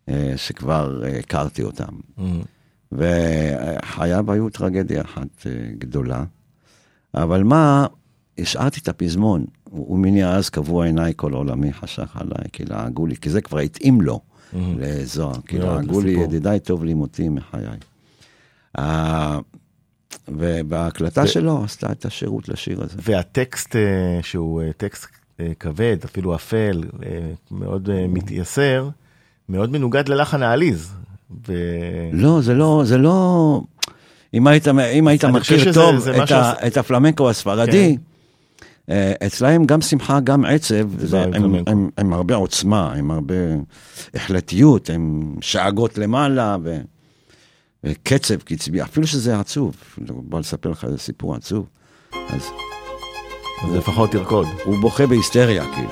אה, 0.10 0.34
שכבר 0.38 1.04
אה, 1.06 1.20
הכרתי 1.20 1.64
אותם. 1.64 1.94
מהמם. 2.18 2.42
וחייו 2.92 4.32
היו 4.32 4.50
טרגדיה 4.50 5.02
אחת 5.02 5.46
אה, 5.46 5.52
גדולה. 5.78 6.24
אבל 7.14 7.44
מה, 7.44 7.88
השארתי 8.40 8.80
את 8.80 8.88
הפזמון, 8.88 9.46
ומיני 9.72 10.26
אז 10.28 10.50
קבעו 10.50 10.84
עיניי 10.84 11.14
כל 11.16 11.34
עולמי 11.34 11.74
חשך 11.74 12.10
עליי, 12.16 12.50
כי 12.54 12.66
לעגו 12.66 13.06
לי, 13.06 13.16
כי 13.16 13.30
זה 13.30 13.42
כבר 13.42 13.60
התאים 13.60 14.02
לו 14.02 14.20
לזוהר, 14.54 15.42
כי 15.48 15.58
מאוד, 15.60 15.68
לעגו 15.86 16.02
לי. 16.02 16.12
ידידיי 16.12 16.60
טוב 16.60 16.84
לי 16.84 16.94
מותי 16.94 17.30
מחיי. 17.30 17.62
אה, 18.80 19.40
ובהקלטה 20.28 21.22
ו- 21.24 21.28
שלו 21.28 21.64
עשתה 21.64 21.92
את 21.92 22.06
השירות 22.06 22.50
לשיר 22.50 22.84
הזה. 22.84 22.98
והטקסט 23.04 23.76
אה, 23.76 23.82
שהוא 24.22 24.62
אה, 24.62 24.70
טקסט 24.78 25.06
כבד, 25.60 25.98
אפילו 26.06 26.36
אפל, 26.36 26.84
מאוד 27.52 27.90
מתייסר, 28.08 28.90
מאוד 29.50 29.72
מנוגד 29.72 30.10
ללחן 30.10 30.44
העליז. 30.44 30.92
ו... 31.48 31.54
לא, 32.14 32.42
זה 32.42 32.54
לא, 32.54 32.82
זה 32.86 32.98
לא... 32.98 33.62
אם 34.34 34.48
היית, 34.48 34.68
אם 34.68 35.08
היית 35.08 35.26
מכיר 35.26 35.58
שזה- 35.58 35.74
טוב 35.74 35.98
זה 36.00 36.16
את, 36.16 36.22
ה, 36.22 36.28
שעושה- 36.28 36.68
את 36.68 36.78
הפלמנקו 36.78 37.30
הספרדי, 37.30 37.90
אה, 37.92 38.09
אצלהם 39.26 39.66
גם 39.66 39.82
שמחה, 39.82 40.20
גם 40.20 40.46
עצב, 40.46 41.06
זה, 41.06 41.24
עם. 41.24 41.56
הם, 41.68 41.90
הם 41.98 42.14
הרבה 42.14 42.36
עוצמה, 42.36 42.94
הם 42.94 43.12
הרבה 43.12 43.36
החלטיות, 44.14 44.90
הם 44.90 45.36
שאגות 45.42 45.98
למעלה, 45.98 46.58
ו, 46.64 46.78
וקצב 47.84 48.36
קצבי, 48.36 48.82
אפילו 48.82 49.08
שזה 49.08 49.40
עצוב, 49.40 49.76
בוא 49.98 50.40
לספר 50.40 50.70
לך 50.70 50.86
איזה 50.86 50.98
סיפור 50.98 51.36
עצוב, 51.36 51.66
אז 52.30 52.42
אז 53.64 53.76
לפחות 53.76 54.12
תרקוד. 54.12 54.48
הוא 54.66 54.78
בוכה 54.82 55.08
בהיסטריה, 55.08 55.66
כאילו. 55.76 55.92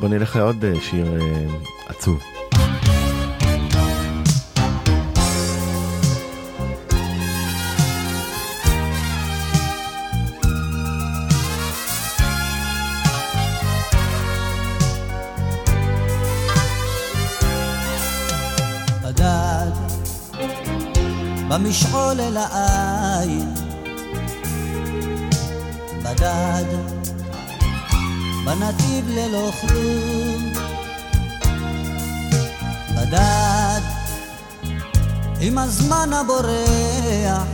בוא 0.00 0.08
נלך 0.08 0.36
לעוד 0.36 0.64
אה, 0.64 0.80
שיר 0.80 1.20
אה, 1.20 1.46
עצוב. 1.86 2.33
במשעול 21.54 22.20
אל 22.20 22.36
העין. 22.36 23.54
בדד 26.02 26.64
בנתיב 28.44 29.08
ללא 29.08 29.50
כלום. 29.60 30.52
בדד 32.96 33.80
עם 35.40 35.58
הזמן 35.58 36.12
הבורח 36.12 37.46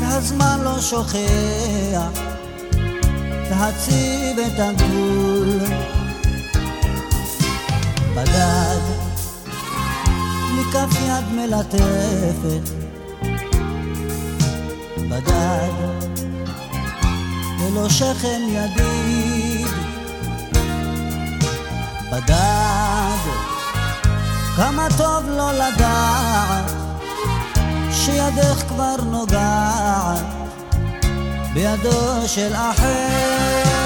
והזמן 0.00 0.60
לא 0.64 0.80
שוכח 0.80 2.20
להציב 3.50 4.38
את 4.38 4.58
הגבול. 4.58 5.58
בדד 8.16 8.73
מכף 10.74 10.96
יד 11.00 11.32
מלטפת. 11.32 12.70
בדד 15.08 15.72
ללא 17.60 17.88
שכם 17.88 18.40
ידיד. 18.48 19.66
בדד 22.12 23.18
כמה 24.56 24.88
טוב 24.98 25.24
לא 25.28 25.52
לדעת 25.52 26.72
שידך 27.90 28.62
כבר 28.68 28.96
נוגעת 29.10 30.24
בידו 31.54 32.28
של 32.28 32.54
אחר 32.54 33.83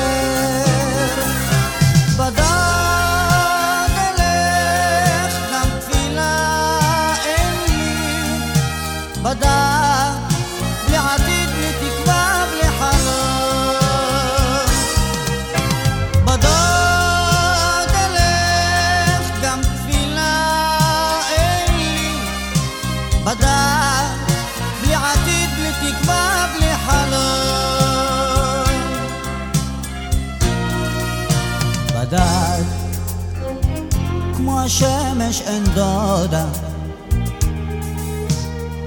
כמו 34.39 34.61
השמש 34.61 35.43
אין 35.47 35.65
דודה 35.65 36.47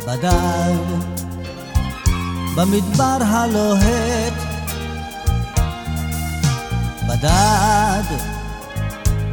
בדד 0.08 0.78
במדבר 2.56 3.18
הלוהט 3.22 4.34
בדד. 7.08 8.04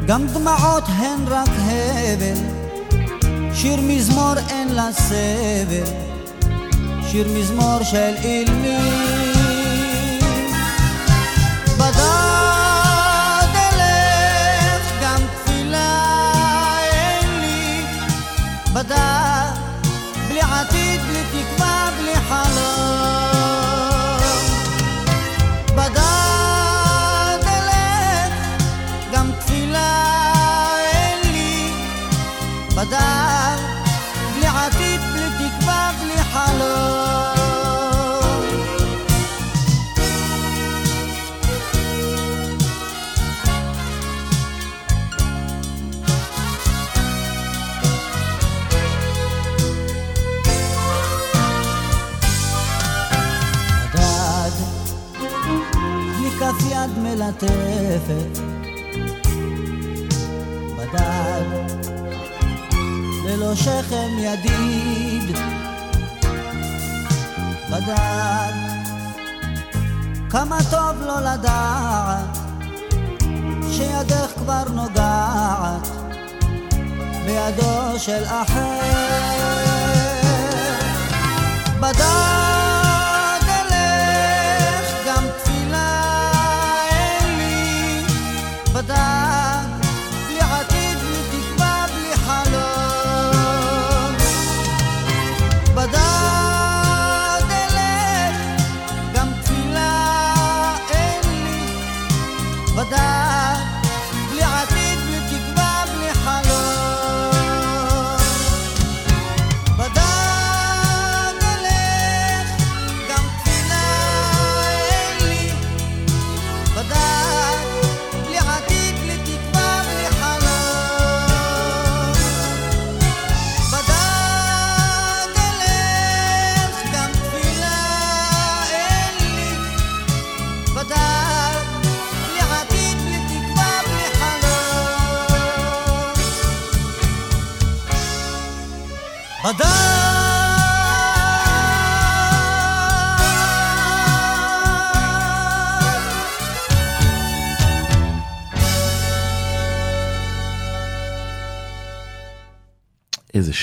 גם 0.07 0.27
דמעות 0.27 0.85
הן 0.89 1.27
רק 1.27 1.49
הבל 1.49 2.39
שיר 3.55 3.81
מזמור 3.81 4.35
אין 4.49 4.69
לה 4.69 4.89
סבל 4.93 5.93
שיר 7.11 7.29
מזמור 7.35 7.83
של 7.83 8.15
אילמים. 8.25 9.33
בדד 11.79 12.28
מלטפת 57.43 58.41
בדד 60.77 61.45
ללא 63.25 63.55
שכם 63.55 64.09
ידיד. 64.19 65.37
בדד 67.71 68.53
כמה 70.31 70.59
טוב 70.71 71.03
לא 71.03 71.21
לדעת 71.21 72.39
שידך 73.73 74.33
כבר 74.37 74.63
נוגעת 74.75 75.89
בידו 77.25 77.99
של 77.99 78.25
אחר. 78.25 78.79
בדד 81.81 82.58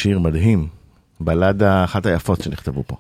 שיר 0.06 0.20
מדהים. 0.20 0.68
בלדה 1.20 1.84
אחת 1.84 2.06
היפות 2.06 2.41
שנכתבו 2.41 2.84
פה. 2.88 2.96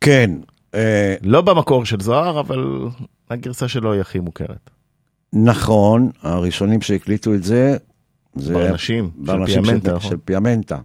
כן, 0.00 0.30
אה, 0.74 1.14
לא 1.22 1.40
במקור 1.40 1.84
של 1.84 2.00
זוהר, 2.00 2.40
אבל 2.40 2.88
הגרסה 3.30 3.68
שלו 3.68 3.92
היא 3.92 4.00
הכי 4.00 4.18
מוכרת. 4.18 4.70
נכון, 5.32 6.10
הראשונים 6.22 6.80
שהקליטו 6.80 7.34
את 7.34 7.42
זה, 7.42 7.76
זה 8.34 8.54
ברנשים, 8.54 9.10
של 9.26 9.46
פיאמנטה, 9.46 9.90
של, 9.90 9.96
נכון? 9.96 10.10
של 10.10 10.16
פיאמנטה. 10.24 10.78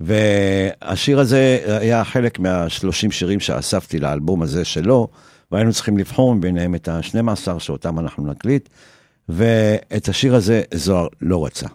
והשיר 0.00 1.20
הזה 1.20 1.58
היה 1.80 2.04
חלק 2.04 2.38
מה-30 2.38 3.10
שירים 3.10 3.40
שאספתי 3.40 3.98
לאלבום 3.98 4.42
הזה 4.42 4.64
שלו, 4.64 5.08
והיינו 5.52 5.72
צריכים 5.72 5.98
לבחור 5.98 6.34
מביניהם 6.34 6.74
את 6.74 6.88
ה-12 6.88 7.58
שאותם 7.58 7.98
אנחנו 7.98 8.26
נקליט, 8.26 8.68
ואת 9.28 10.08
השיר 10.08 10.34
הזה 10.34 10.62
זוהר 10.74 11.06
לא 11.20 11.46
רצה. 11.46 11.66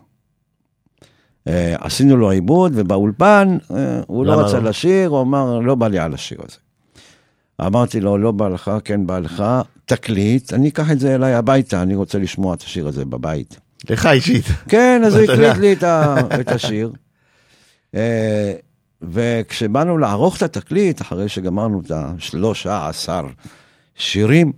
אה, 1.47 1.75
עשינו 1.79 2.17
לו 2.17 2.31
עיבוד, 2.31 2.71
ובאולפן 2.75 3.57
אה, 3.71 4.01
הוא 4.07 4.25
לא 4.25 4.41
רצה 4.41 4.59
לא? 4.59 4.69
לשיר, 4.69 5.09
הוא 5.09 5.21
אמר, 5.21 5.59
לא 5.59 5.75
בא 5.75 5.87
לי 5.87 5.99
על 5.99 6.13
השיר 6.13 6.37
הזה. 6.47 6.57
אמרתי 7.67 7.99
לו, 7.99 8.17
לא 8.17 8.31
בא 8.31 8.47
לך, 8.47 8.71
כן 8.83 9.07
בא 9.07 9.19
לך, 9.19 9.43
תקליט, 9.85 10.53
אני 10.53 10.69
אקח 10.69 10.91
את 10.91 10.99
זה 10.99 11.15
אליי 11.15 11.33
הביתה, 11.33 11.81
אני 11.81 11.95
רוצה 11.95 12.19
לשמוע 12.19 12.53
את 12.53 12.61
השיר 12.61 12.87
הזה 12.87 13.05
בבית. 13.05 13.59
לך 13.89 14.05
אישית. 14.05 14.45
כן, 14.67 15.01
אז 15.05 15.15
הוא. 15.17 15.23
הקליט 15.23 15.57
לי 15.57 15.73
את, 15.73 15.83
ה, 15.83 16.15
את 16.39 16.47
השיר. 16.51 16.91
אה, 17.95 18.53
וכשבאנו 19.01 19.97
לערוך 19.97 20.37
את 20.37 20.43
התקליט, 20.43 21.01
אחרי 21.01 21.29
שגמרנו 21.29 21.81
את 21.85 21.91
השלושה 21.91 22.87
עשר 22.87 23.25
שירים, 23.95 24.51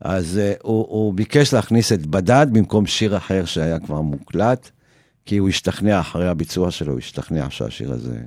אז 0.00 0.38
אה, 0.38 0.52
הוא, 0.62 0.86
הוא 0.88 1.14
ביקש 1.14 1.54
להכניס 1.54 1.92
את 1.92 2.06
בדד 2.06 2.46
במקום 2.52 2.86
שיר 2.86 3.16
אחר 3.16 3.44
שהיה 3.44 3.78
כבר 3.78 4.00
מוקלט, 4.00 4.70
כי 5.26 5.36
הוא 5.36 5.48
השתכנע 5.48 6.00
אחרי 6.00 6.28
הביצוע 6.28 6.70
שלו, 6.70 6.92
הוא 6.92 6.98
השתכנע 6.98 7.46
שהשיר 7.50 7.92
הזה, 7.92 8.18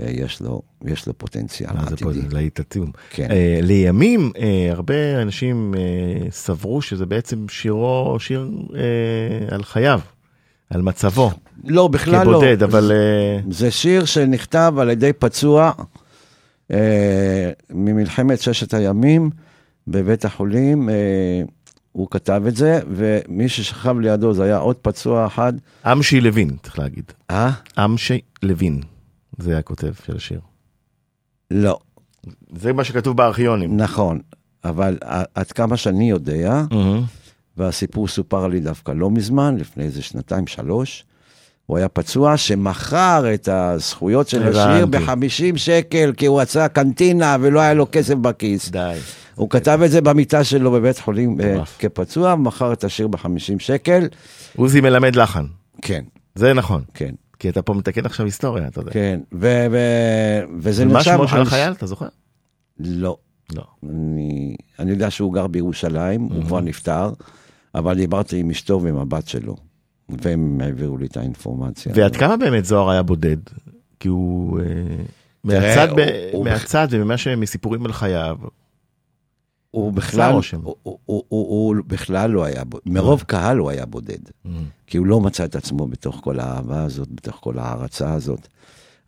אה, 0.00 0.10
יש 0.10 0.40
לו, 0.40 0.62
יש 0.84 1.06
לו 1.06 1.18
פוטנציאל 1.18 1.70
פה, 1.72 1.92
עתידי. 1.92 2.20
זה 2.20 2.34
להיט 2.34 2.60
עצום. 2.60 2.90
כן. 3.10 3.30
אה, 3.30 3.58
לימים, 3.62 4.32
אה, 4.38 4.68
הרבה 4.72 5.22
אנשים 5.22 5.74
אה, 5.76 6.30
סברו 6.30 6.82
שזה 6.82 7.06
בעצם 7.06 7.48
שירו, 7.48 8.16
שיר 8.20 8.50
אה, 8.74 9.54
על 9.54 9.62
חייו, 9.64 10.00
על 10.70 10.82
מצבו, 10.82 11.30
לא, 11.64 11.88
בכלל 11.88 12.26
לא. 12.26 12.32
כבודד, 12.32 12.62
אבל... 12.62 12.92
אה, 12.92 13.40
זה 13.50 13.70
שיר 13.70 14.04
שנכתב 14.04 14.74
על 14.78 14.90
ידי 14.90 15.12
פצוע 15.12 15.72
אה, 16.70 17.50
ממלחמת 17.70 18.40
ששת 18.40 18.74
הימים 18.74 19.30
בבית 19.88 20.24
החולים. 20.24 20.88
אה, 20.88 20.94
הוא 21.94 22.08
כתב 22.10 22.42
את 22.48 22.56
זה, 22.56 22.80
ומי 22.88 23.48
ששכב 23.48 23.98
לידו 23.98 24.34
זה 24.34 24.44
היה 24.44 24.56
עוד 24.56 24.76
פצוע 24.76 25.26
אחד. 25.26 25.52
אמשי 25.92 26.20
לוין, 26.20 26.56
צריך 26.62 26.78
להגיד. 26.78 27.04
אה? 27.30 27.50
אמשי 27.84 28.20
לוין, 28.42 28.80
זה 29.38 29.58
הכותב 29.58 29.92
של 30.06 30.16
השיר. 30.16 30.40
לא, 31.50 31.78
זה 32.56 32.72
מה 32.72 32.84
שכתוב 32.84 33.16
בארכיונים. 33.16 33.76
נכון. 33.76 34.20
אבל 34.64 34.98
עד 35.34 35.52
כמה 35.52 35.76
שאני 35.76 36.10
יודע, 36.10 36.62
מהמם. 36.70 37.02
והסיפור 37.56 38.08
סופר 38.08 38.46
לי 38.46 38.60
דווקא 38.60 38.92
לא 38.92 39.10
מזמן, 39.10 39.56
לפני 39.56 39.84
איזה 39.84 40.02
שנתיים, 40.02 40.46
שלוש, 40.46 41.04
הוא 41.66 41.78
היה 41.78 41.88
פצוע 41.88 42.36
שמכר 42.36 43.34
את 43.34 43.48
הזכויות 43.48 44.28
של 44.28 44.48
השיר 44.48 44.82
הבנתי. 44.82 45.04
ב-50 45.06 45.56
שקל, 45.56 46.12
כי 46.16 46.26
הוא 46.26 46.40
רצה 46.40 46.68
קנטינה 46.68 47.36
ולא 47.40 47.60
היה 47.60 47.74
לו 47.74 47.86
כסף 47.92 48.14
בכיס. 48.14 48.68
די. 48.68 48.98
הוא 49.34 49.50
כתב 49.50 49.80
את 49.84 49.90
זה 49.90 50.00
במיטה 50.00 50.44
שלו 50.44 50.70
בבית 50.70 50.98
חולים 50.98 51.40
אה. 51.40 51.62
כפצוע, 51.78 52.34
מכר 52.34 52.72
את 52.72 52.84
השיר 52.84 53.08
ב-50 53.08 53.58
שקל. 53.58 54.08
עוזי 54.56 54.80
מלמד 54.80 55.16
לחן, 55.16 55.44
כן, 55.82 56.04
זה 56.34 56.52
נכון. 56.52 56.82
כן, 56.94 57.14
כי 57.38 57.48
אתה 57.48 57.62
פה 57.62 57.74
מתקן 57.74 58.06
עכשיו 58.06 58.26
היסטוריה, 58.26 58.66
אתה 58.66 58.80
יודע. 58.80 58.92
כן. 58.92 59.20
וזה 60.58 60.84
מה 60.84 60.92
נרשם... 60.92 61.16
שמו 61.16 61.28
של 61.28 61.40
החייל, 61.40 61.72
אתה 61.72 61.86
זוכר? 61.86 62.06
לא. 62.80 63.16
לא. 63.52 63.64
אני, 63.90 64.56
אני 64.78 64.90
יודע 64.90 65.10
שהוא 65.10 65.34
גר 65.34 65.46
בירושלים, 65.46 66.20
הוא 66.20 66.44
כבר 66.44 66.60
נפטר, 66.60 67.12
אבל 67.74 67.96
דיברתי 67.96 68.40
עם 68.40 68.50
אשתו 68.50 68.82
ועם 68.82 68.96
הבת 68.96 69.28
שלו, 69.28 69.56
והם 70.08 70.60
העבירו 70.64 70.96
לי 70.96 71.06
את 71.06 71.16
האינפורמציה. 71.16 71.92
ועד 71.96 72.16
כמה 72.16 72.36
באמת 72.36 72.64
זוהר 72.64 72.90
היה 72.90 73.02
בודד? 73.02 73.36
כי 74.00 74.08
הוא... 74.08 74.60
אה, 74.60 74.64
מהצד, 75.44 75.88
מהצד 76.44 76.88
וממה 76.90 77.16
שמסיפורים 77.16 77.86
על 77.86 77.92
חייו, 77.92 78.36
הוא 79.74 79.92
בכלל. 79.92 80.32
הוא, 80.32 80.42
הוא, 80.62 80.76
הוא, 80.82 80.98
הוא, 81.06 81.24
הוא 81.28 81.76
בכלל 81.86 82.30
לא 82.30 82.44
היה. 82.44 82.62
מרוב 82.86 83.22
קהל 83.26 83.58
הוא 83.58 83.70
היה 83.70 83.86
בודד. 83.86 84.18
כי 84.86 84.96
הוא 84.96 85.06
לא 85.06 85.20
מצא 85.20 85.44
את 85.44 85.56
עצמו 85.56 85.86
בתוך 85.86 86.20
כל 86.24 86.40
האהבה 86.40 86.82
הזאת, 86.82 87.08
בתוך 87.10 87.36
כל 87.40 87.58
ההערצה 87.58 88.12
הזאת. 88.12 88.48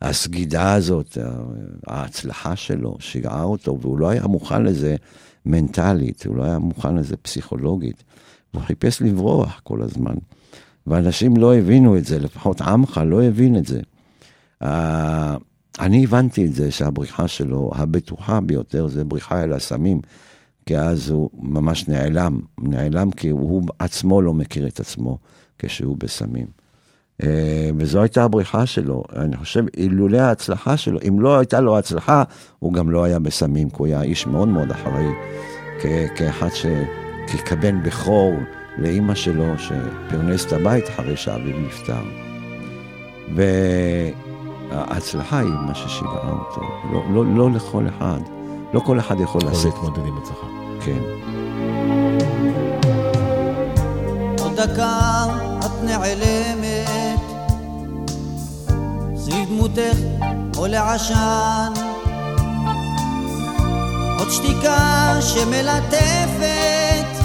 הסגידה 0.01 0.73
הזאת, 0.73 1.17
ההצלחה 1.87 2.55
שלו, 2.55 2.97
שיגעה 2.99 3.43
אותו, 3.43 3.77
והוא 3.81 3.97
לא 3.97 4.09
היה 4.09 4.27
מוכן 4.27 4.63
לזה 4.63 4.95
מנטלית, 5.45 6.25
הוא 6.25 6.35
לא 6.35 6.43
היה 6.43 6.59
מוכן 6.59 6.95
לזה 6.95 7.17
פסיכולוגית. 7.17 8.03
הוא 8.51 8.61
חיפש 8.61 9.01
לברוח 9.01 9.61
כל 9.63 9.81
הזמן. 9.81 10.15
ואנשים 10.87 11.37
לא 11.37 11.55
הבינו 11.55 11.97
את 11.97 12.05
זה, 12.05 12.19
לפחות 12.19 12.61
עמך 12.61 13.01
לא 13.05 13.23
הבין 13.23 13.55
את 13.57 13.65
זה. 13.65 13.79
אה, 14.63 15.35
אני 15.79 16.03
הבנתי 16.03 16.45
את 16.45 16.53
זה 16.53 16.71
שהבריחה 16.71 17.27
שלו, 17.27 17.71
הבטוחה 17.75 18.41
ביותר, 18.41 18.87
זה 18.87 19.03
בריחה 19.03 19.43
אל 19.43 19.53
הסמים, 19.53 20.01
כי 20.65 20.77
אז 20.77 21.09
הוא 21.09 21.29
ממש 21.33 21.87
נעלם, 21.87 22.39
נעלם 22.59 23.11
כי 23.11 23.29
הוא 23.29 23.63
עצמו 23.79 24.21
לא 24.21 24.33
מכיר 24.33 24.67
את 24.67 24.79
עצמו 24.79 25.17
כשהוא 25.59 25.97
בסמים. 25.99 26.47
אה, 27.23 27.69
וזו 27.77 28.01
הייתה 28.01 28.23
הבריחה 28.23 28.65
שלו. 28.65 29.03
אני 29.15 29.37
חושב, 29.37 29.63
אילולא 29.77 30.17
ההצלחה 30.17 30.77
שלו, 30.77 30.99
אם 31.07 31.19
לא 31.19 31.37
הייתה 31.39 31.59
לו 31.59 31.77
הצלחה, 31.77 32.23
הוא 32.59 32.73
גם 32.73 32.89
לא 32.89 33.03
היה 33.03 33.19
בסמים, 33.19 33.69
כי 33.69 33.75
הוא 33.77 33.87
היה 33.87 34.01
איש 34.01 34.27
מאוד 34.27 34.47
מאוד 34.47 34.71
אחראי, 34.71 35.07
כאחד 36.15 36.49
ש... 36.53 36.65
כבן 37.45 37.83
בכור 37.83 38.33
לאימא 38.77 39.15
שלו, 39.15 39.45
שפרנס 39.57 40.45
את 40.45 40.53
הבית 40.53 40.89
אחרי 40.89 41.17
שאביו 41.17 41.59
נפטר. 41.59 42.03
וההצלחה 44.71 45.39
היא 45.39 45.49
מה 45.49 45.75
ששיגעה 45.75 46.31
אותו. 46.31 46.61
לא, 46.93 47.03
לא, 47.13 47.25
לא 47.35 47.51
לכל 47.51 47.87
אחד, 47.87 48.19
לא 48.73 48.79
כל 48.79 48.99
אחד 48.99 49.19
יכול 49.19 49.41
יכול 49.41 49.51
לשאת. 49.51 49.73
להתמודד 49.73 50.07
עם 50.07 50.17
הצלחה. 50.17 50.47
כן. 50.85 50.99
עוד 54.43 54.55
דקה 54.55 55.25
את 55.59 55.83
נעלמת, 55.83 57.19
סביב 59.15 59.49
דמותך 59.49 59.97
עולה 60.55 60.93
עשן, 60.93 61.73
עוד 64.19 64.31
שתיקה 64.31 65.17
שמלטפת 65.21 67.16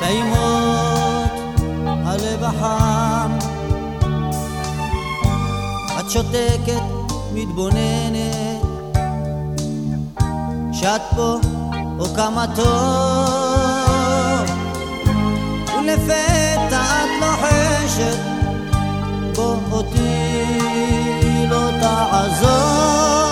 טעימות 0.00 1.30
הלב 1.86 2.44
החם. 2.44 3.38
את 6.00 6.10
שותקת, 6.10 6.82
מתבוננת, 7.34 8.62
שאת 10.72 11.02
פה 11.16 11.36
או 11.98 12.04
כמה 12.16 12.46
טוב 12.56 12.66
ולפתע 15.78 16.80
את 16.80 17.10
לוחשת 17.20 18.18
בוא 19.34 19.56
אותי 19.70 21.46
לא 21.50 21.70
תעזוב 21.80 23.27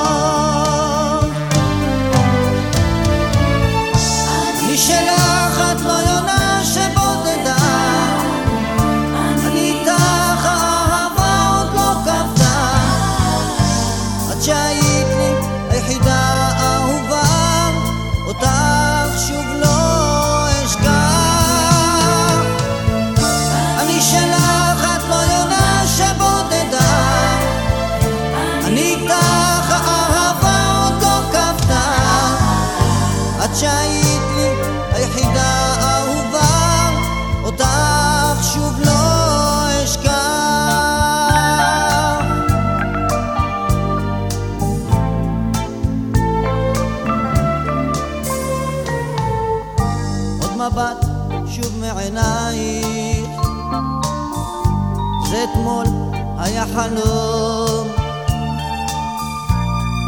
החלום. 56.77 57.89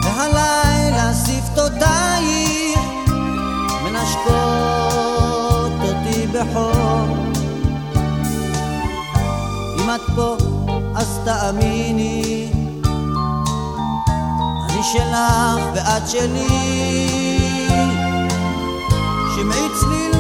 והלילה 0.04 1.12
שפתותייך 1.14 2.80
מנשקות 3.84 5.72
אותי 5.82 6.26
בחום. 6.26 7.32
אם 9.78 9.90
את 9.94 10.00
פה 10.16 10.36
אז 10.94 11.20
תאמיני 11.24 12.48
אני 14.70 14.82
שלך 14.82 15.64
ואת 15.74 16.08
שלי. 16.08 16.48
שמעי 19.36 19.68
צליל 19.80 20.17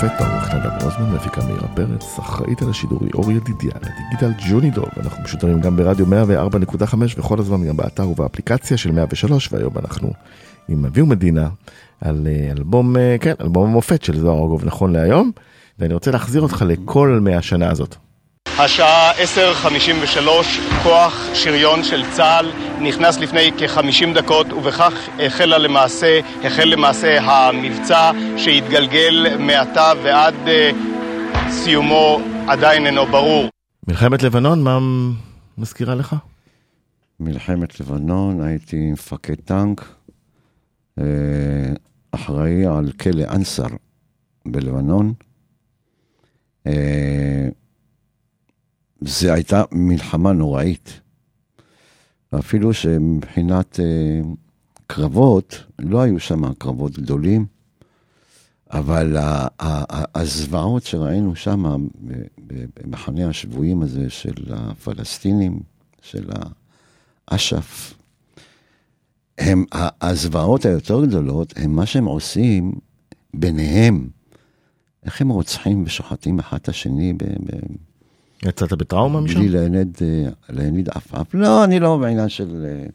המופת, 0.00 0.20
העורך 0.20 0.54
נדב 0.54 0.82
רוזמן, 0.82 1.14
מפיקה 1.14 1.40
מאירה 1.44 1.68
פרץ, 1.68 2.18
אחראית 2.18 2.62
על 2.62 2.70
השידור 2.70 2.98
היא 3.02 3.10
אור 3.14 3.32
ידידיה, 3.32 3.72
לדיגיטל 3.76 4.32
ג'וני 4.48 4.70
דוב, 4.70 4.88
אנחנו 4.96 5.22
משודרים 5.22 5.60
גם 5.60 5.76
ברדיו 5.76 6.06
104.5 6.06 6.94
וכל 7.16 7.38
הזמן 7.38 7.68
גם 7.68 7.76
באתר 7.76 8.08
ובאפליקציה 8.08 8.76
של 8.76 8.92
103, 8.92 9.52
והיום 9.52 9.78
אנחנו 9.78 10.12
עם 10.68 10.84
אבי 10.84 11.00
ומדינה 11.00 11.48
על 12.00 12.26
אה, 12.26 12.52
אלבום, 12.52 12.96
אה, 12.96 13.16
כן, 13.20 13.34
אלבום 13.40 13.70
המופת 13.70 14.02
של 14.02 14.20
זוהר 14.20 14.42
ארגוב 14.42 14.64
נכון 14.64 14.92
להיום, 14.92 15.30
ואני 15.78 15.94
רוצה 15.94 16.10
להחזיר 16.10 16.42
אותך 16.42 16.64
לכל 16.68 17.18
100 17.22 17.38
השנה 17.38 17.70
הזאת. 17.70 17.96
השעה 18.60 19.12
10:53, 19.12 20.28
כוח 20.82 21.34
שריון 21.34 21.84
של 21.84 22.02
צה"ל 22.12 22.50
נכנס 22.80 23.18
לפני 23.18 23.50
כ-50 23.58 24.14
דקות 24.14 24.52
ובכך 24.52 25.08
החלה 25.18 25.58
למעשה, 25.58 26.20
החל 26.44 26.64
למעשה 26.64 27.20
המבצע 27.20 28.10
שהתגלגל 28.36 29.36
מעתה 29.38 29.92
ועד 30.02 30.34
אה, 30.46 30.70
סיומו 31.50 32.20
עדיין 32.48 32.86
אינו 32.86 33.06
ברור. 33.06 33.48
מלחמת 33.88 34.22
לבנון, 34.22 34.62
מה 34.62 34.78
מזכירה 35.58 35.94
לך? 35.94 36.16
מלחמת 37.20 37.80
לבנון, 37.80 38.40
הייתי 38.40 38.92
מפקד 38.92 39.34
טנק, 39.44 39.84
אה, 40.98 41.04
אחראי 42.12 42.66
על 42.66 42.92
כלא 42.92 43.24
אנסר 43.30 43.66
בלבנון. 44.46 45.12
אה, 49.02 49.08
זה 49.08 49.32
הייתה 49.32 49.62
מלחמה 49.72 50.32
נוראית. 50.32 51.00
אפילו 52.38 52.74
שמבחינת 52.74 53.80
אה, 53.80 54.20
קרבות, 54.86 55.64
לא 55.78 56.00
היו 56.00 56.20
שם 56.20 56.54
קרבות 56.54 56.98
גדולים, 56.98 57.46
אבל 58.70 59.16
הזוועות 60.14 60.84
שראינו 60.84 61.36
שם 61.36 61.86
במחנה 62.76 63.28
השבויים 63.28 63.82
הזה 63.82 64.10
של 64.10 64.54
הפלסטינים, 64.54 65.60
של 66.02 66.30
אש"ף, 67.26 67.94
הם, 69.38 69.64
הזוועות 70.00 70.64
היותר 70.64 71.04
גדולות, 71.06 71.54
הם 71.56 71.76
מה 71.76 71.86
שהם 71.86 72.04
עושים 72.04 72.72
ביניהם. 73.34 74.08
איך 75.04 75.20
הם 75.20 75.28
רוצחים 75.28 75.82
ושוחטים 75.86 76.38
אחד 76.38 76.56
את 76.56 76.68
השני 76.68 77.12
ב- 77.12 77.22
ב- 77.22 77.87
יצאת 78.44 78.72
בטראומה 78.72 79.20
משם? 79.20 79.38
בלי 79.38 79.48
להניד, 79.48 79.96
אה, 80.02 80.28
להניד 80.48 80.88
עפעף. 80.88 81.34
לא, 81.34 81.64
אני 81.64 81.80
לא 81.80 81.96
בעניין 81.96 82.28
של 82.28 82.66
אה, 82.68 82.86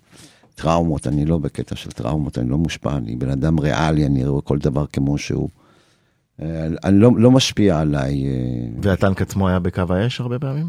טראומות, 0.55 1.07
אני 1.07 1.25
לא 1.25 1.37
בקטע 1.37 1.75
של 1.75 1.91
טראומות, 1.91 2.37
אני 2.37 2.49
לא 2.49 2.57
מושפע, 2.57 2.95
אני 2.97 3.15
בן 3.15 3.29
אדם 3.29 3.59
ריאלי, 3.59 4.05
אני 4.05 4.25
רואה 4.25 4.41
כל 4.41 4.57
דבר 4.57 4.85
כמו 4.85 5.17
שהוא. 5.17 5.49
אה, 6.41 6.67
אני 6.83 6.99
לא, 6.99 7.11
לא 7.17 7.31
משפיע 7.31 7.79
עליי. 7.79 8.23
והטנק 8.81 9.21
עצמו 9.21 9.47
היה 9.47 9.59
בקו 9.59 9.81
האש 9.89 10.21
הרבה 10.21 10.39
פעמים? 10.39 10.67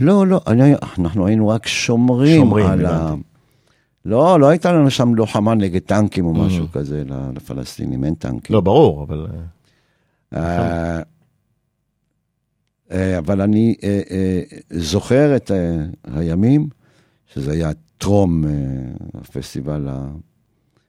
לא, 0.00 0.26
לא, 0.26 0.40
אני, 0.46 0.72
אנחנו 0.98 1.26
היינו 1.26 1.48
רק 1.48 1.66
שומרים, 1.66 2.40
שומרים, 2.40 2.66
על 2.66 2.86
ה... 2.86 3.14
לא, 4.04 4.40
לא 4.40 4.48
הייתה 4.48 4.72
לנו 4.72 4.90
שם 4.90 5.14
לוחמה 5.14 5.54
נגד 5.54 5.80
טנקים 5.80 6.24
או 6.26 6.34
Mhm. 6.34 6.38
משהו 6.38 6.66
כזה 6.72 7.02
לפלסטינים, 7.36 8.04
אין 8.04 8.14
טנקים. 8.14 8.54
לא, 8.54 8.60
ברור, 8.60 9.02
אבל... 9.02 9.26
אה, 12.92 13.18
אבל 13.18 13.40
אני 13.40 13.74
אה, 13.82 14.00
אה, 14.10 14.42
זוכר 14.70 15.36
את 15.36 15.50
הימים, 16.04 16.68
שזה 17.34 17.52
היה 17.52 17.70
טרום 17.98 18.44
הפסטיבל 19.14 19.88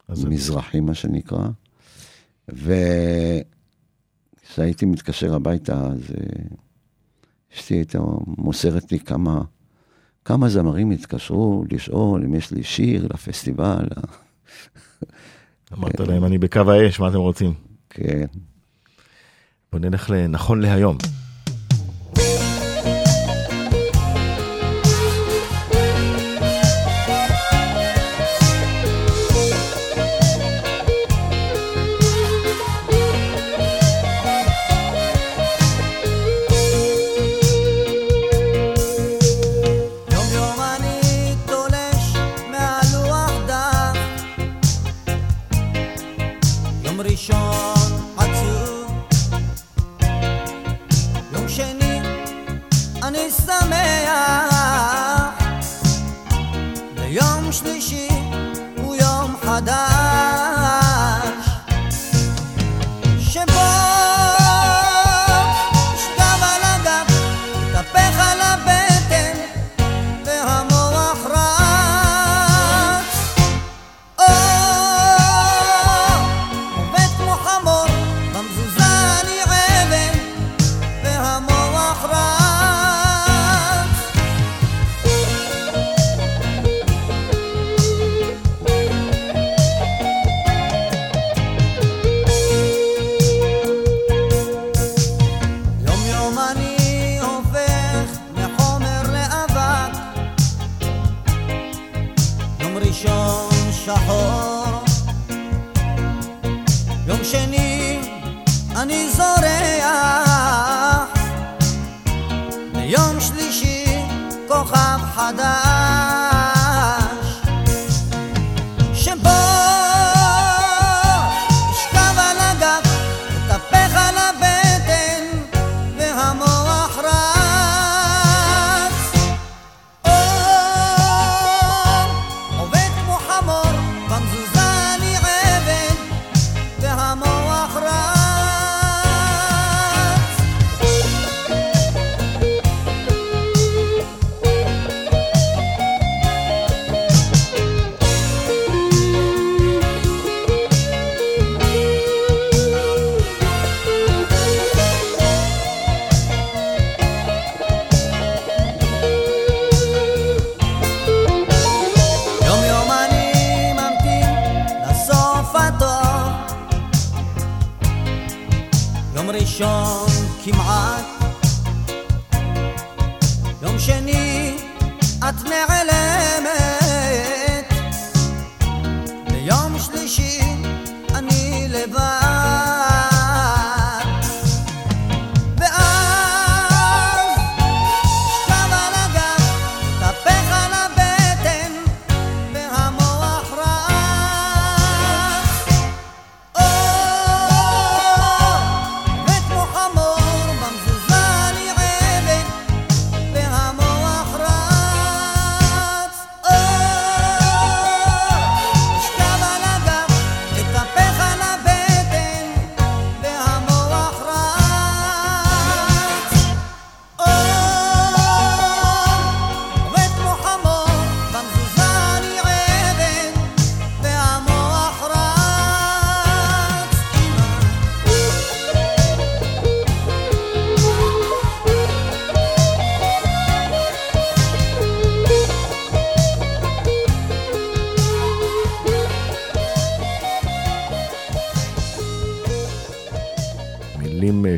המזרחי, 0.09 0.79
מה 0.79 0.93
שנקרא, 0.93 1.47
וכשהייתי 4.43 4.85
מתקשר 4.85 5.35
הביתה, 5.35 5.87
אז 5.87 6.01
אשתי 7.53 7.73
הייתה 7.73 7.99
מוסרת 8.27 8.91
לי 8.91 8.99
כמה, 8.99 9.41
כמה 10.25 10.49
זמרים 10.49 10.91
התקשרו 10.91 11.63
לשאול 11.71 12.23
אם 12.23 12.35
יש 12.35 12.51
לי 12.51 12.63
שיר 12.63 13.07
לפסטיבל. 13.13 13.85
אמרת 15.73 15.99
להם, 15.99 16.25
אני 16.25 16.37
בקו 16.37 16.71
האש, 16.71 16.99
מה 16.99 17.07
אתם 17.07 17.17
רוצים? 17.17 17.53
כן. 17.89 18.25
בוא 19.71 19.79
נלך 19.79 20.09
לנכון 20.09 20.61
להיום. 20.61 20.97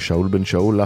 שאול 0.06 0.28
בן 0.28 0.45
שאול, 0.45 0.80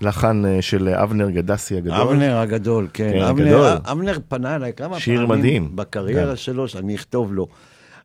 לחן- 0.00 0.44
אה, 0.46 0.62
של 0.62 0.88
אבנר 0.88 1.30
גדסי 1.30 1.76
הגדול. 1.76 1.94
אבנר 1.94 2.36
הגדול, 2.36 2.88
כן. 2.92 3.10
כן, 3.12 3.22
אבנר, 3.22 3.46
גדול. 3.48 3.66
אבנר 3.84 4.18
פנה 4.28 4.54
אליי 4.56 4.72
כמה 4.72 5.00
שיר 5.00 5.20
פעמים 5.26 5.38
מדהים. 5.38 5.76
בקריירה 5.76 6.30
כן. 6.30 6.36
שלו, 6.36 6.68
שאני 6.68 6.94
אכתוב 6.94 7.32
לו. 7.34 7.46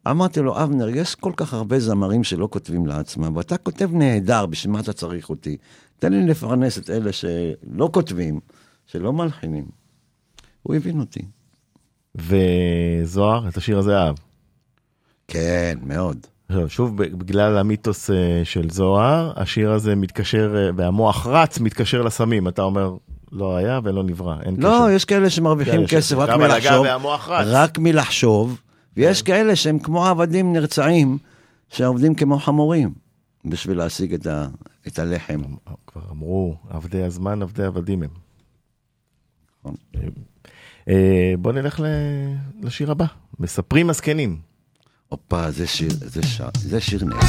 אמרתי 0.10 0.40
לו, 0.42 0.64
אבנר, 0.64 0.90
יש 0.90 1.16
כל 1.16 1.32
כך 1.38 1.54
הרבה 1.54 1.80
זמרים 1.80 2.24
שלא 2.24 2.48
כותבים 2.52 2.86
לעצמם, 2.88 3.36
ואתה 3.38 3.58
כותב 3.58 3.90
נהדר, 3.94 4.46
בשביל 4.46 4.74
מה 4.74 4.80
אתה 4.80 4.94
צריך 4.94 5.30
אותי? 5.30 5.58
תן 6.00 6.14
לי 6.14 6.28
לפרנס 6.28 6.78
את 6.78 6.90
אלה 6.90 7.12
שלא 7.12 7.90
כותבים, 7.94 8.40
שלא 8.86 9.14
מלחינים. 9.14 9.66
הוא 10.64 10.76
הבין 10.76 11.00
אותי. 11.00 11.22
וזוהר, 12.16 13.48
את 13.48 13.58
השיר 13.58 13.78
הזה 13.78 13.98
אהב. 13.98 14.16
כן, 15.28 15.78
מאוד. 15.84 16.28
שוב, 16.68 16.98
בגלל 16.98 17.58
המיתוס 17.58 18.10
אה, 18.10 18.42
של 18.44 18.70
זוהר, 18.70 19.34
השיר 19.36 19.72
הזה 19.72 19.96
מתקשר, 19.96 20.56
אה, 20.58 20.70
והמוח 20.76 21.28
רץ, 21.28 21.60
מתקשר 21.60 22.02
לסמים. 22.02 22.48
אתה 22.48 22.62
אומר, 22.62 22.96
לא 23.32 23.56
היה 23.56 23.80
ולא 23.84 24.04
נברא, 24.04 24.36
אין 24.42 24.56
לא, 24.58 24.70
קשר. 24.70 24.90
יש 24.90 25.06
כאלה 25.06 25.30
שמרוויחים 25.30 25.74
כאלה 25.74 25.88
כסף 25.88 26.16
רק 26.16 26.30
מלחשוב. 26.30 26.86
רק 27.30 27.80
מלחשוב, 27.80 28.62
ויש 28.98 29.22
כאלה 29.22 29.56
שהם 29.56 29.80
כמו 29.80 30.06
עבדים 30.06 30.54
נרצעים, 30.54 31.18
שעובדים 31.70 32.16
כמו 32.16 32.40
חמורים, 32.40 32.94
בשביל 33.46 33.78
להשיג 33.78 34.14
את, 34.14 34.28
ה, 34.28 34.48
את 34.88 35.00
הלחם. 35.00 35.42
כבר 35.88 36.02
אמרו, 36.12 36.56
עבדי 36.70 37.04
הזמן, 37.04 37.42
עבדי 37.42 37.64
עבדים 37.64 38.04
הם. 38.04 38.10
נכון. 39.60 39.76
אה, 40.90 41.34
בוא 41.40 41.52
נלך 41.52 41.84
לשיר 42.62 42.92
הבא, 42.92 43.06
מספרים 43.40 43.90
הזקנים. 43.90 44.51
הופה, 45.12 45.52
זה 45.52 45.68
שיר, 45.68 45.90
זה, 46.06 46.24
ש... 46.24 46.42
זה 46.56 46.82
שיר 46.82 47.06
נהדר. 47.06 47.26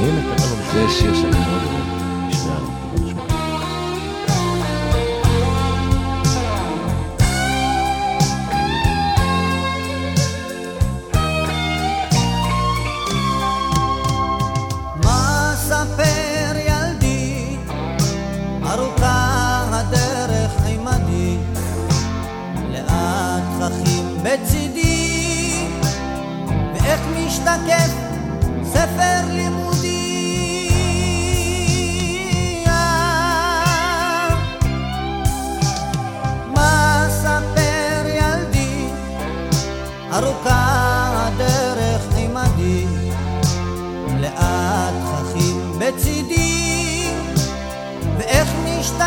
הנה. 0.00 0.38
זה 0.72 0.86
שיר 0.98 1.14
שאני 1.14 1.30
מאוד 1.30 1.62
אוהב. 1.64 1.95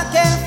nada 0.04 0.39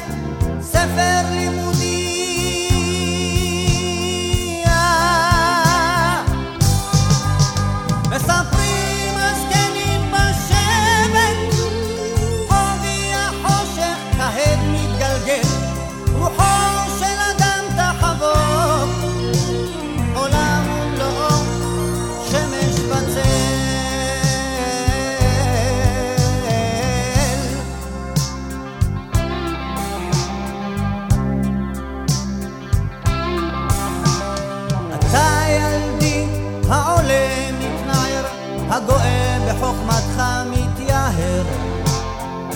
הגואה 38.83 39.39
בחוכמתך 39.49 40.23
מתייהר. 40.51 41.43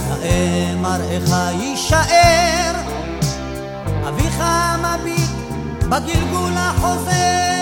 נאה 0.08 0.74
מראך 0.80 1.52
יישאר, 1.60 2.72
אביך 4.08 4.42
מביט 4.82 5.30
בגלגול 5.88 6.52
החוזר. 6.56 7.55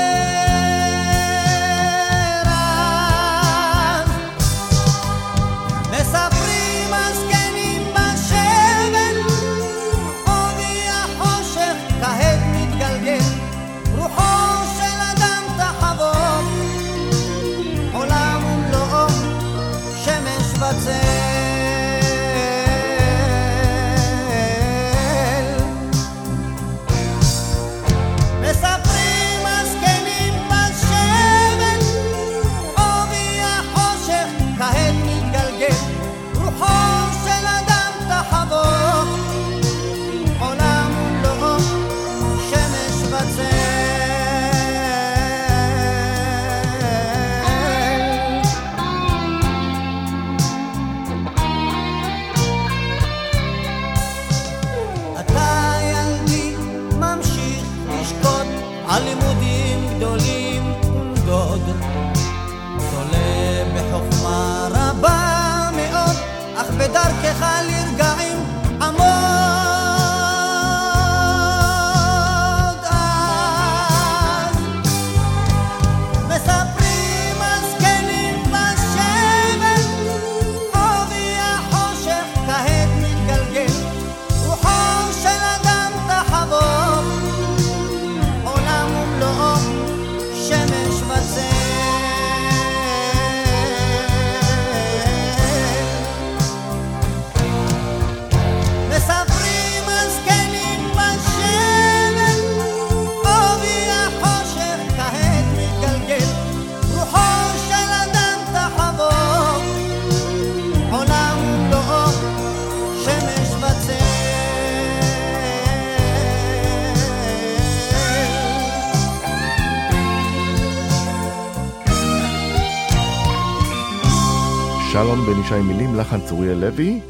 ישי 125.45 125.63
מילים, 125.63 125.95
לחן 125.95 126.21
צוריאל 126.29 126.59
לוי. 126.59 127.01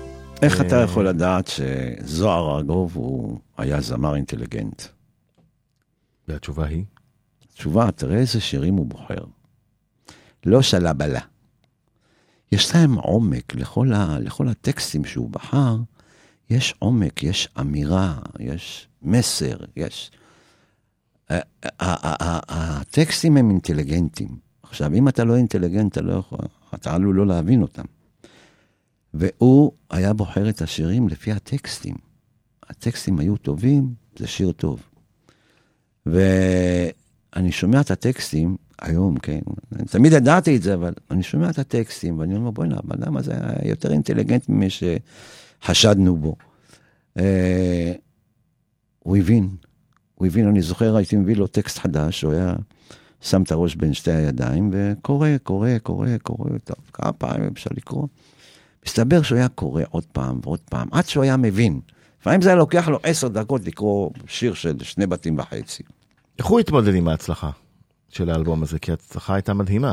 איך 0.42 0.60
אתה 0.60 0.78
אה, 0.78 0.84
יכול 0.84 1.08
לדעת 1.08 1.46
שזוהר 1.50 2.56
ארגוב 2.56 2.96
הוא 2.96 3.38
היה 3.58 3.80
זמר 3.80 4.14
אינטליגנט? 4.14 4.82
והתשובה 6.28 6.66
היא? 6.66 6.84
תשובה, 7.54 7.90
תראה 7.90 8.16
איזה 8.16 8.40
שירים 8.40 8.74
הוא 8.74 8.86
בוחר. 8.86 9.24
לא 10.46 10.62
שלבלה. 10.62 11.20
יש 12.52 12.74
להם 12.74 12.94
עומק 12.94 13.54
לכל, 13.54 13.92
ה, 13.92 14.18
לכל 14.18 14.48
הטקסטים 14.48 15.04
שהוא 15.04 15.30
בחר, 15.30 15.76
יש 16.50 16.74
עומק, 16.78 17.22
יש 17.22 17.48
אמירה, 17.60 18.18
יש 18.38 18.88
מסר, 19.02 19.56
יש... 19.76 20.10
הטקסטים 22.48 23.36
הם 23.36 23.50
אינטליגנטים. 23.50 24.28
עכשיו, 24.62 24.94
אם 24.94 25.08
אתה 25.08 25.24
לא 25.24 25.36
אינטליגנט, 25.36 25.92
אתה 25.92 26.00
לא 26.00 26.12
יכול, 26.12 26.38
אתה 26.74 26.94
עלול 26.94 27.16
לא 27.16 27.26
להבין 27.26 27.62
אותם. 27.62 27.84
והוא 29.14 29.72
היה 29.90 30.12
בוחר 30.12 30.48
את 30.48 30.62
השירים 30.62 31.08
לפי 31.08 31.32
הטקסטים. 31.32 31.94
הטקסטים 32.68 33.18
היו 33.18 33.36
טובים, 33.36 33.94
זה 34.18 34.26
שיר 34.26 34.52
טוב. 34.52 34.82
ואני 36.06 37.52
שומע 37.52 37.80
את 37.80 37.90
הטקסטים 37.90 38.56
היום, 38.82 39.18
כן, 39.18 39.40
אני 39.72 39.84
תמיד 39.84 40.12
ידעתי 40.12 40.56
את 40.56 40.62
זה, 40.62 40.74
אבל 40.74 40.92
אני 41.10 41.22
שומע 41.22 41.50
את 41.50 41.58
הטקסטים, 41.58 42.18
ואני 42.18 42.36
אומר, 42.36 42.50
בוא'נה, 42.50 42.76
הבן 42.78 43.02
אדם 43.02 43.16
הזה 43.16 43.32
היה 43.34 43.70
יותר 43.70 43.92
אינטליגנט 43.92 44.48
ממי 44.48 44.68
שחשדנו 44.70 46.16
בו. 46.16 46.36
אה, 47.18 47.92
הוא 48.98 49.16
הבין, 49.16 49.48
הוא 50.14 50.26
הבין, 50.26 50.48
אני 50.48 50.62
זוכר, 50.62 50.96
הייתי 50.96 51.16
מביא 51.16 51.36
לו 51.36 51.46
טקסט 51.46 51.78
חדש, 51.78 52.22
הוא 52.22 52.32
היה 52.32 52.54
שם 53.20 53.42
את 53.42 53.52
הראש 53.52 53.74
בין 53.74 53.94
שתי 53.94 54.12
הידיים, 54.12 54.70
וקורא, 54.72 55.28
קורא, 55.42 55.78
קורא, 55.82 56.08
קורא, 56.22 56.58
טוב, 56.64 56.76
כמה 56.92 57.12
פעמים 57.12 57.50
אפשר 57.52 57.70
לקרוא. 57.76 58.06
מסתבר 58.86 59.22
שהוא 59.22 59.38
היה 59.38 59.48
קורא 59.48 59.82
עוד 59.90 60.04
פעם 60.12 60.40
ועוד 60.42 60.60
פעם, 60.70 60.88
עד 60.92 61.06
שהוא 61.08 61.24
היה 61.24 61.36
מבין. 61.36 61.80
לפעמים 62.20 62.42
זה 62.42 62.48
היה 62.48 62.56
לוקח 62.56 62.88
לו 62.88 62.98
עשר 63.02 63.28
דקות 63.28 63.66
לקרוא 63.66 64.10
שיר 64.26 64.54
של 64.54 64.76
שני 64.82 65.06
בתים 65.06 65.38
וחצי. 65.38 65.82
איך 66.38 66.46
הוא 66.46 66.60
התמודד 66.60 66.94
עם 66.94 67.08
ההצלחה 67.08 67.50
של 68.08 68.30
האלבום 68.30 68.62
הזה? 68.62 68.78
כי 68.78 68.90
ההצלחה 68.90 69.34
הייתה 69.34 69.54
מדהימה. 69.54 69.92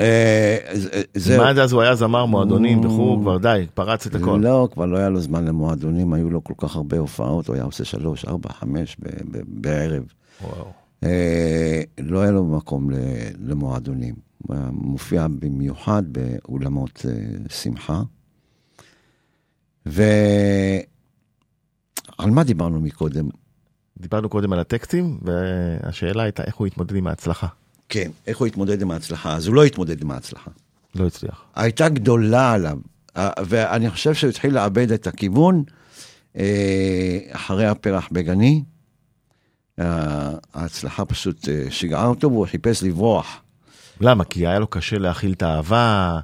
אה, 0.00 0.56
זה- 0.72 1.02
זה... 1.14 1.36
אם 1.36 1.40
עד 1.40 1.58
אז 1.58 1.72
הוא 1.72 1.82
היה 1.82 1.94
זמר 1.94 2.26
מועדונים 2.26 2.80
וכו', 2.84 3.18
כבר 3.20 3.38
די, 3.38 3.66
פרץ 3.74 4.06
את 4.06 4.14
הכל. 4.14 4.40
לא, 4.42 4.68
כבר 4.72 4.86
לא 4.86 4.96
היה 4.98 5.08
לו 5.08 5.20
זמן 5.20 5.44
למועדונים, 5.44 6.12
היו 6.12 6.30
לו 6.30 6.44
כל 6.44 6.54
כך 6.56 6.76
הרבה 6.76 6.98
הופעות, 6.98 7.48
הוא 7.48 7.54
היה 7.54 7.64
עושה 7.64 7.84
שלוש, 7.84 8.24
ארבע, 8.24 8.52
חמש 8.52 8.96
בערב. 9.46 10.02
אה, 11.04 11.82
לא 12.00 12.20
היה 12.22 12.30
לו 12.30 12.44
מקום 12.44 12.90
למועדונים. 13.40 14.14
מופיע 14.72 15.26
במיוחד 15.38 16.02
באולמות 16.06 17.06
אה, 17.08 17.12
שמחה. 17.48 18.02
ועל 19.86 20.02
מה 22.20 22.44
דיברנו 22.44 22.80
מקודם? 22.80 23.28
דיברנו 23.98 24.28
קודם 24.28 24.52
על 24.52 24.58
הטקסטים, 24.58 25.18
והשאלה 25.22 26.22
הייתה 26.22 26.44
איך 26.44 26.56
הוא 26.56 26.66
התמודד 26.66 26.96
עם 26.96 27.06
ההצלחה. 27.06 27.46
כן, 27.88 28.10
איך 28.26 28.38
הוא 28.38 28.46
התמודד 28.46 28.82
עם 28.82 28.90
ההצלחה? 28.90 29.36
אז 29.36 29.46
הוא 29.46 29.54
לא 29.54 29.64
התמודד 29.64 30.02
עם 30.02 30.10
ההצלחה. 30.10 30.50
לא 30.94 31.06
הצליח. 31.06 31.44
הייתה 31.54 31.88
גדולה 31.88 32.52
עליו, 32.52 32.78
אה, 33.16 33.30
ואני 33.46 33.90
חושב 33.90 34.14
שהוא 34.14 34.30
התחיל 34.30 34.54
לאבד 34.54 34.92
את 34.92 35.06
הכיוון 35.06 35.62
אה, 36.36 37.18
אחרי 37.30 37.66
הפרח 37.66 38.08
בגני. 38.12 38.62
ההצלחה 40.54 41.04
פשוט 41.04 41.48
שיגעה 41.70 42.06
אותו 42.06 42.30
והוא 42.30 42.46
חיפש 42.46 42.82
לברוח. 42.82 43.43
למה? 44.00 44.24
כי 44.24 44.46
היה 44.46 44.58
לו 44.58 44.66
קשה 44.66 44.98
להכיל 44.98 45.32
את 45.32 45.42
האהבה, 45.42 46.20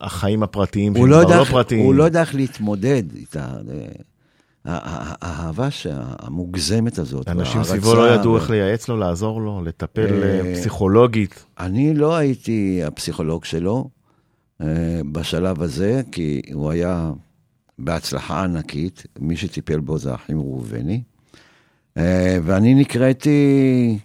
החיים 0.00 0.42
הפרטיים 0.42 0.96
הוא 0.96 1.08
שהם 1.08 1.20
לא, 1.20 1.24
כבר 1.26 1.38
לא 1.40 1.44
פרטיים. 1.44 1.84
הוא 1.84 1.94
לא 1.94 2.04
יודע 2.04 2.20
איך 2.20 2.34
להתמודד 2.34 3.02
איתה. 3.16 3.40
אה, 3.40 3.86
ה- 4.64 4.72
ה- 4.74 5.14
האהבה 5.20 5.68
המוגזמת 6.18 6.98
הזאת. 6.98 7.28
אנשים 7.28 7.64
סביבו 7.64 7.94
לא 7.94 8.14
ידעו 8.14 8.36
איך 8.36 8.50
לייעץ 8.50 8.88
לו, 8.88 8.96
לעזור 8.96 9.40
לו, 9.40 9.62
לטפל 9.64 10.22
אה, 10.22 10.40
אה, 10.40 10.54
פסיכולוגית. 10.54 11.44
אני 11.60 11.94
לא 11.94 12.16
הייתי 12.16 12.80
הפסיכולוג 12.84 13.44
שלו 13.44 13.88
אה, 14.60 14.66
בשלב 15.12 15.62
הזה, 15.62 16.02
כי 16.12 16.42
הוא 16.52 16.70
היה 16.70 17.12
בהצלחה 17.78 18.44
ענקית, 18.44 19.06
מי 19.18 19.36
שטיפל 19.36 19.80
בו 19.80 19.98
זה 19.98 20.12
האחים 20.12 20.38
ראובני, 20.38 21.02
אה, 21.96 22.38
ואני 22.44 22.74
נקראתי 22.74 23.98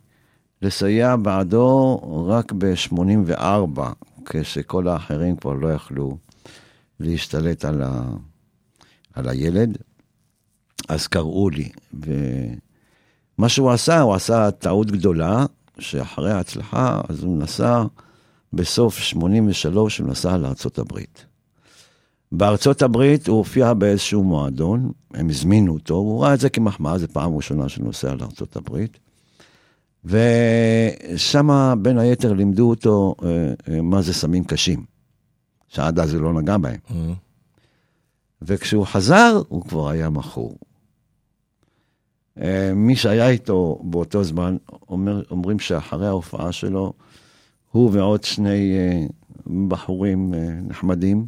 לסייע 0.62 1.16
בעדו 1.16 2.00
רק 2.28 2.52
ב-84, 2.58 3.80
כשכל 4.26 4.88
האחרים 4.88 5.36
כבר 5.36 5.54
לא 5.54 5.74
יכלו 5.74 6.18
להשתלט 7.00 7.66
על, 7.66 7.82
ה... 7.82 8.04
על 9.14 9.30
הילד, 9.30 9.78
אז 10.90 11.08
קראו 11.08 11.50
לי. 11.50 11.70
ומה 11.94 13.50
שהוא 13.50 13.72
עשה, 13.72 14.02
הוא 14.02 14.14
עשה 14.14 14.52
טעות 14.52 14.92
גדולה, 14.92 15.46
שאחרי 15.80 16.32
ההצלחה, 16.32 17.02
אז 17.10 17.24
הוא 17.24 17.38
נסע, 17.38 17.84
בסוף 18.54 18.98
83, 18.98 19.98
הוא 19.98 20.08
נסע 20.08 20.38
הברית. 20.80 21.26
בארצות 22.32 22.82
הברית 22.82 23.28
הוא 23.28 23.38
הופיע 23.38 23.74
באיזשהו 23.74 24.24
מועדון, 24.24 24.92
הם 25.14 25.30
הזמינו 25.30 25.74
אותו, 25.74 25.94
הוא 25.94 26.24
ראה 26.24 26.34
את 26.34 26.40
זה 26.40 26.50
כמחמאה, 26.50 26.98
זו 26.98 27.08
פעם 27.08 27.36
ראשונה 27.36 27.70
שהוא 27.70 27.86
נוסע 27.86 28.16
לארצות 28.16 28.56
הברית. 28.56 29.00
ושם 30.06 31.74
בין 31.82 31.98
היתר 31.98 32.34
לימדו 32.34 32.70
אותו 32.70 33.16
אה, 33.24 33.54
אה, 33.70 33.82
מה 33.82 34.02
זה 34.02 34.14
סמים 34.14 34.44
קשים, 34.44 34.86
שעד 35.68 36.00
אז 36.00 36.14
הוא 36.14 36.22
לא 36.22 36.34
נגע 36.34 36.58
בהם. 36.58 36.80
אה, 36.92 37.14
וכשהוא 38.42 38.86
חזר, 38.86 39.42
הוא 39.48 39.62
כבר 39.62 39.90
היה 39.90 40.10
מכור. 40.10 40.58
אה, 42.42 42.72
מי 42.76 42.96
שהיה 42.96 43.30
איתו 43.30 43.80
באותו 43.84 44.24
זמן, 44.24 44.58
אומר, 44.90 45.24
אומרים 45.32 45.60
שאחרי 45.60 46.08
ההופעה 46.08 46.52
שלו, 46.52 46.94
הוא 47.72 47.90
ועוד 47.94 48.24
שני 48.24 48.74
בחורים 49.68 50.34
נחמדים, 50.62 51.28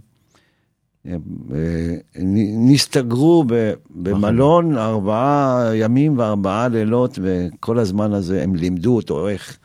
נסתגרו 2.67 3.45
במלון 3.89 4.77
ארבעה 4.77 5.71
ימים 5.75 6.17
וארבעה 6.17 6.67
לילות, 6.67 7.19
וכל 7.21 7.79
הזמן 7.79 8.13
הזה 8.13 8.43
הם 8.43 8.55
לימדו 8.55 8.95
אותו 8.95 9.29
איך, 9.29 9.57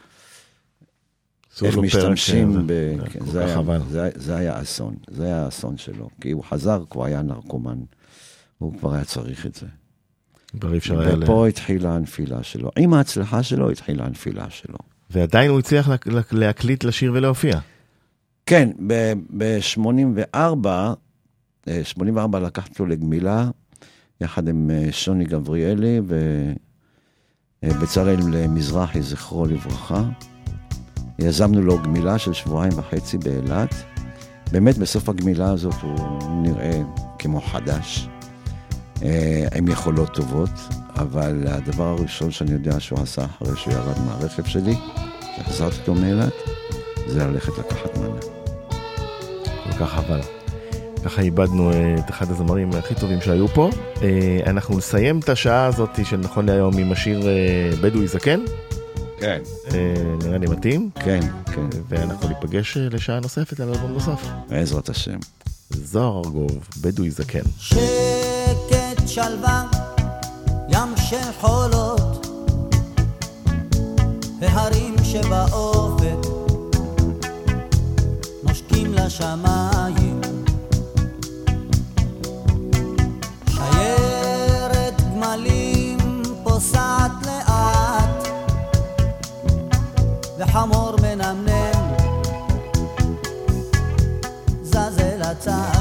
איך 1.63 1.79
משתמשים 1.79 2.67
ב... 2.67 2.95
כן, 3.11 3.25
זה, 3.25 3.45
היה, 3.45 3.61
זה, 3.91 4.11
זה 4.15 4.37
היה 4.37 4.63
אסון, 4.63 4.95
זה 5.11 5.25
היה 5.25 5.45
האסון 5.45 5.77
שלו, 5.77 6.09
כי 6.21 6.31
הוא 6.31 6.45
חזר, 6.45 6.85
כבר 6.91 7.05
היה 7.05 7.23
נרקומן, 7.23 7.79
הוא 8.59 8.79
כבר 8.79 8.95
היה 8.95 9.05
צריך 9.05 9.47
את 9.47 9.55
זה. 9.55 9.67
כבר 10.61 10.73
אי 10.73 10.79
אפשר 10.79 11.01
היה... 11.01 11.15
ופה 11.21 11.47
התחילה 11.47 11.95
הנפילה 11.95 12.43
שלו. 12.43 12.71
עם 12.79 12.95
ההצלחה 12.95 13.43
שלו 13.43 13.71
התחילה 13.71 14.05
הנפילה 14.07 14.51
שלו. 14.51 14.79
ועדיין 15.11 15.51
הוא 15.51 15.59
הצליח 15.59 15.89
להקליט, 16.33 16.85
לשיר 16.85 17.13
ולהופיע. 17.15 17.59
כן, 18.47 18.71
ב-84, 19.37 20.69
84 21.85 22.41
לקחתי 22.41 22.71
אותו 22.71 22.87
לגמילה, 22.87 23.51
יחד 24.21 24.49
עם 24.49 24.71
אה, 24.71 24.89
שוני 24.91 25.25
גבריאלי 25.25 26.01
ובצלאל 27.63 28.37
אה, 28.37 28.49
מזרחי, 28.49 29.03
זכרו 29.03 29.47
לברכה. 29.47 30.03
יזמנו 31.19 31.63
לו 31.63 31.79
גמילה 31.79 32.19
של 32.19 32.33
שבועיים 32.33 32.79
וחצי 32.79 33.19
באילת. 33.19 33.75
באמת, 34.53 34.79
בסוף 34.79 35.09
הגמילה 35.09 35.51
הזאת 35.51 35.75
הוא 35.83 36.19
נראה 36.43 36.83
כמו 37.19 37.41
חדש. 37.41 38.09
אה, 39.03 39.49
עם 39.57 39.69
יכולות 39.69 40.15
טובות, 40.15 40.51
אבל 40.97 41.45
הדבר 41.47 41.85
הראשון 41.85 42.31
שאני 42.31 42.53
יודע 42.53 42.81
שהוא 42.81 43.01
עשה 43.01 43.25
אחרי 43.25 43.57
שהוא 43.57 43.73
ירד 43.75 43.99
מהרכב 44.07 44.45
שלי, 44.45 44.75
שחזרתי 45.37 45.77
אותו 45.81 45.95
מאילת, 45.95 46.33
זה 47.07 47.27
ללכת 47.27 47.59
לקחת 47.59 47.99
מנה. 47.99 48.21
כל 49.65 49.73
כך 49.79 49.91
חבל. 49.91 50.38
ככה 51.09 51.23
איבדנו 51.23 51.73
אה, 51.73 51.95
את 51.99 52.11
אחד 52.11 52.31
הזמרים 52.31 52.71
הכי 52.73 52.95
טובים 52.95 53.21
שהיו 53.21 53.49
פה. 53.49 53.71
אה, 54.03 54.41
אנחנו 54.47 54.79
נסיים 54.79 55.19
את 55.19 55.29
השעה 55.29 55.67
הזאת 55.67 55.91
של 56.05 56.17
נכון 56.17 56.47
להיום 56.47 56.79
עם 56.79 56.93
השיר 56.93 57.21
בדואי 57.83 58.07
זקן. 58.07 58.41
כן. 59.21 59.39
נראה 60.25 60.39
לי 60.39 60.47
מתאים. 60.47 60.91
כן, 60.95 61.21
כן. 61.55 61.67
ואנחנו 61.89 62.29
ניפגש 62.29 62.77
לשעה 62.77 63.21
נוספת 63.21 63.61
על 63.61 63.69
אלבום 63.69 63.93
נוסף. 63.93 64.27
בעזרת 64.49 64.89
השם. 64.89 65.19
זוהר 65.71 66.19
ארגוב, 66.25 66.69
בדואי 66.81 67.11
זקן. 67.11 67.45
שקט 67.59 69.07
שלווה, 69.07 69.65
ים 70.69 70.97
של 70.97 71.33
חולות, 71.41 72.27
והרים 74.41 74.95
שבאופק 75.05 76.29
נושקים 78.43 78.95
לשמיים. 78.95 79.98
וחמור 90.49 90.97
מנמנם 91.03 91.95
זז 94.63 94.99
אל 95.01 95.23
הצד. 95.23 95.78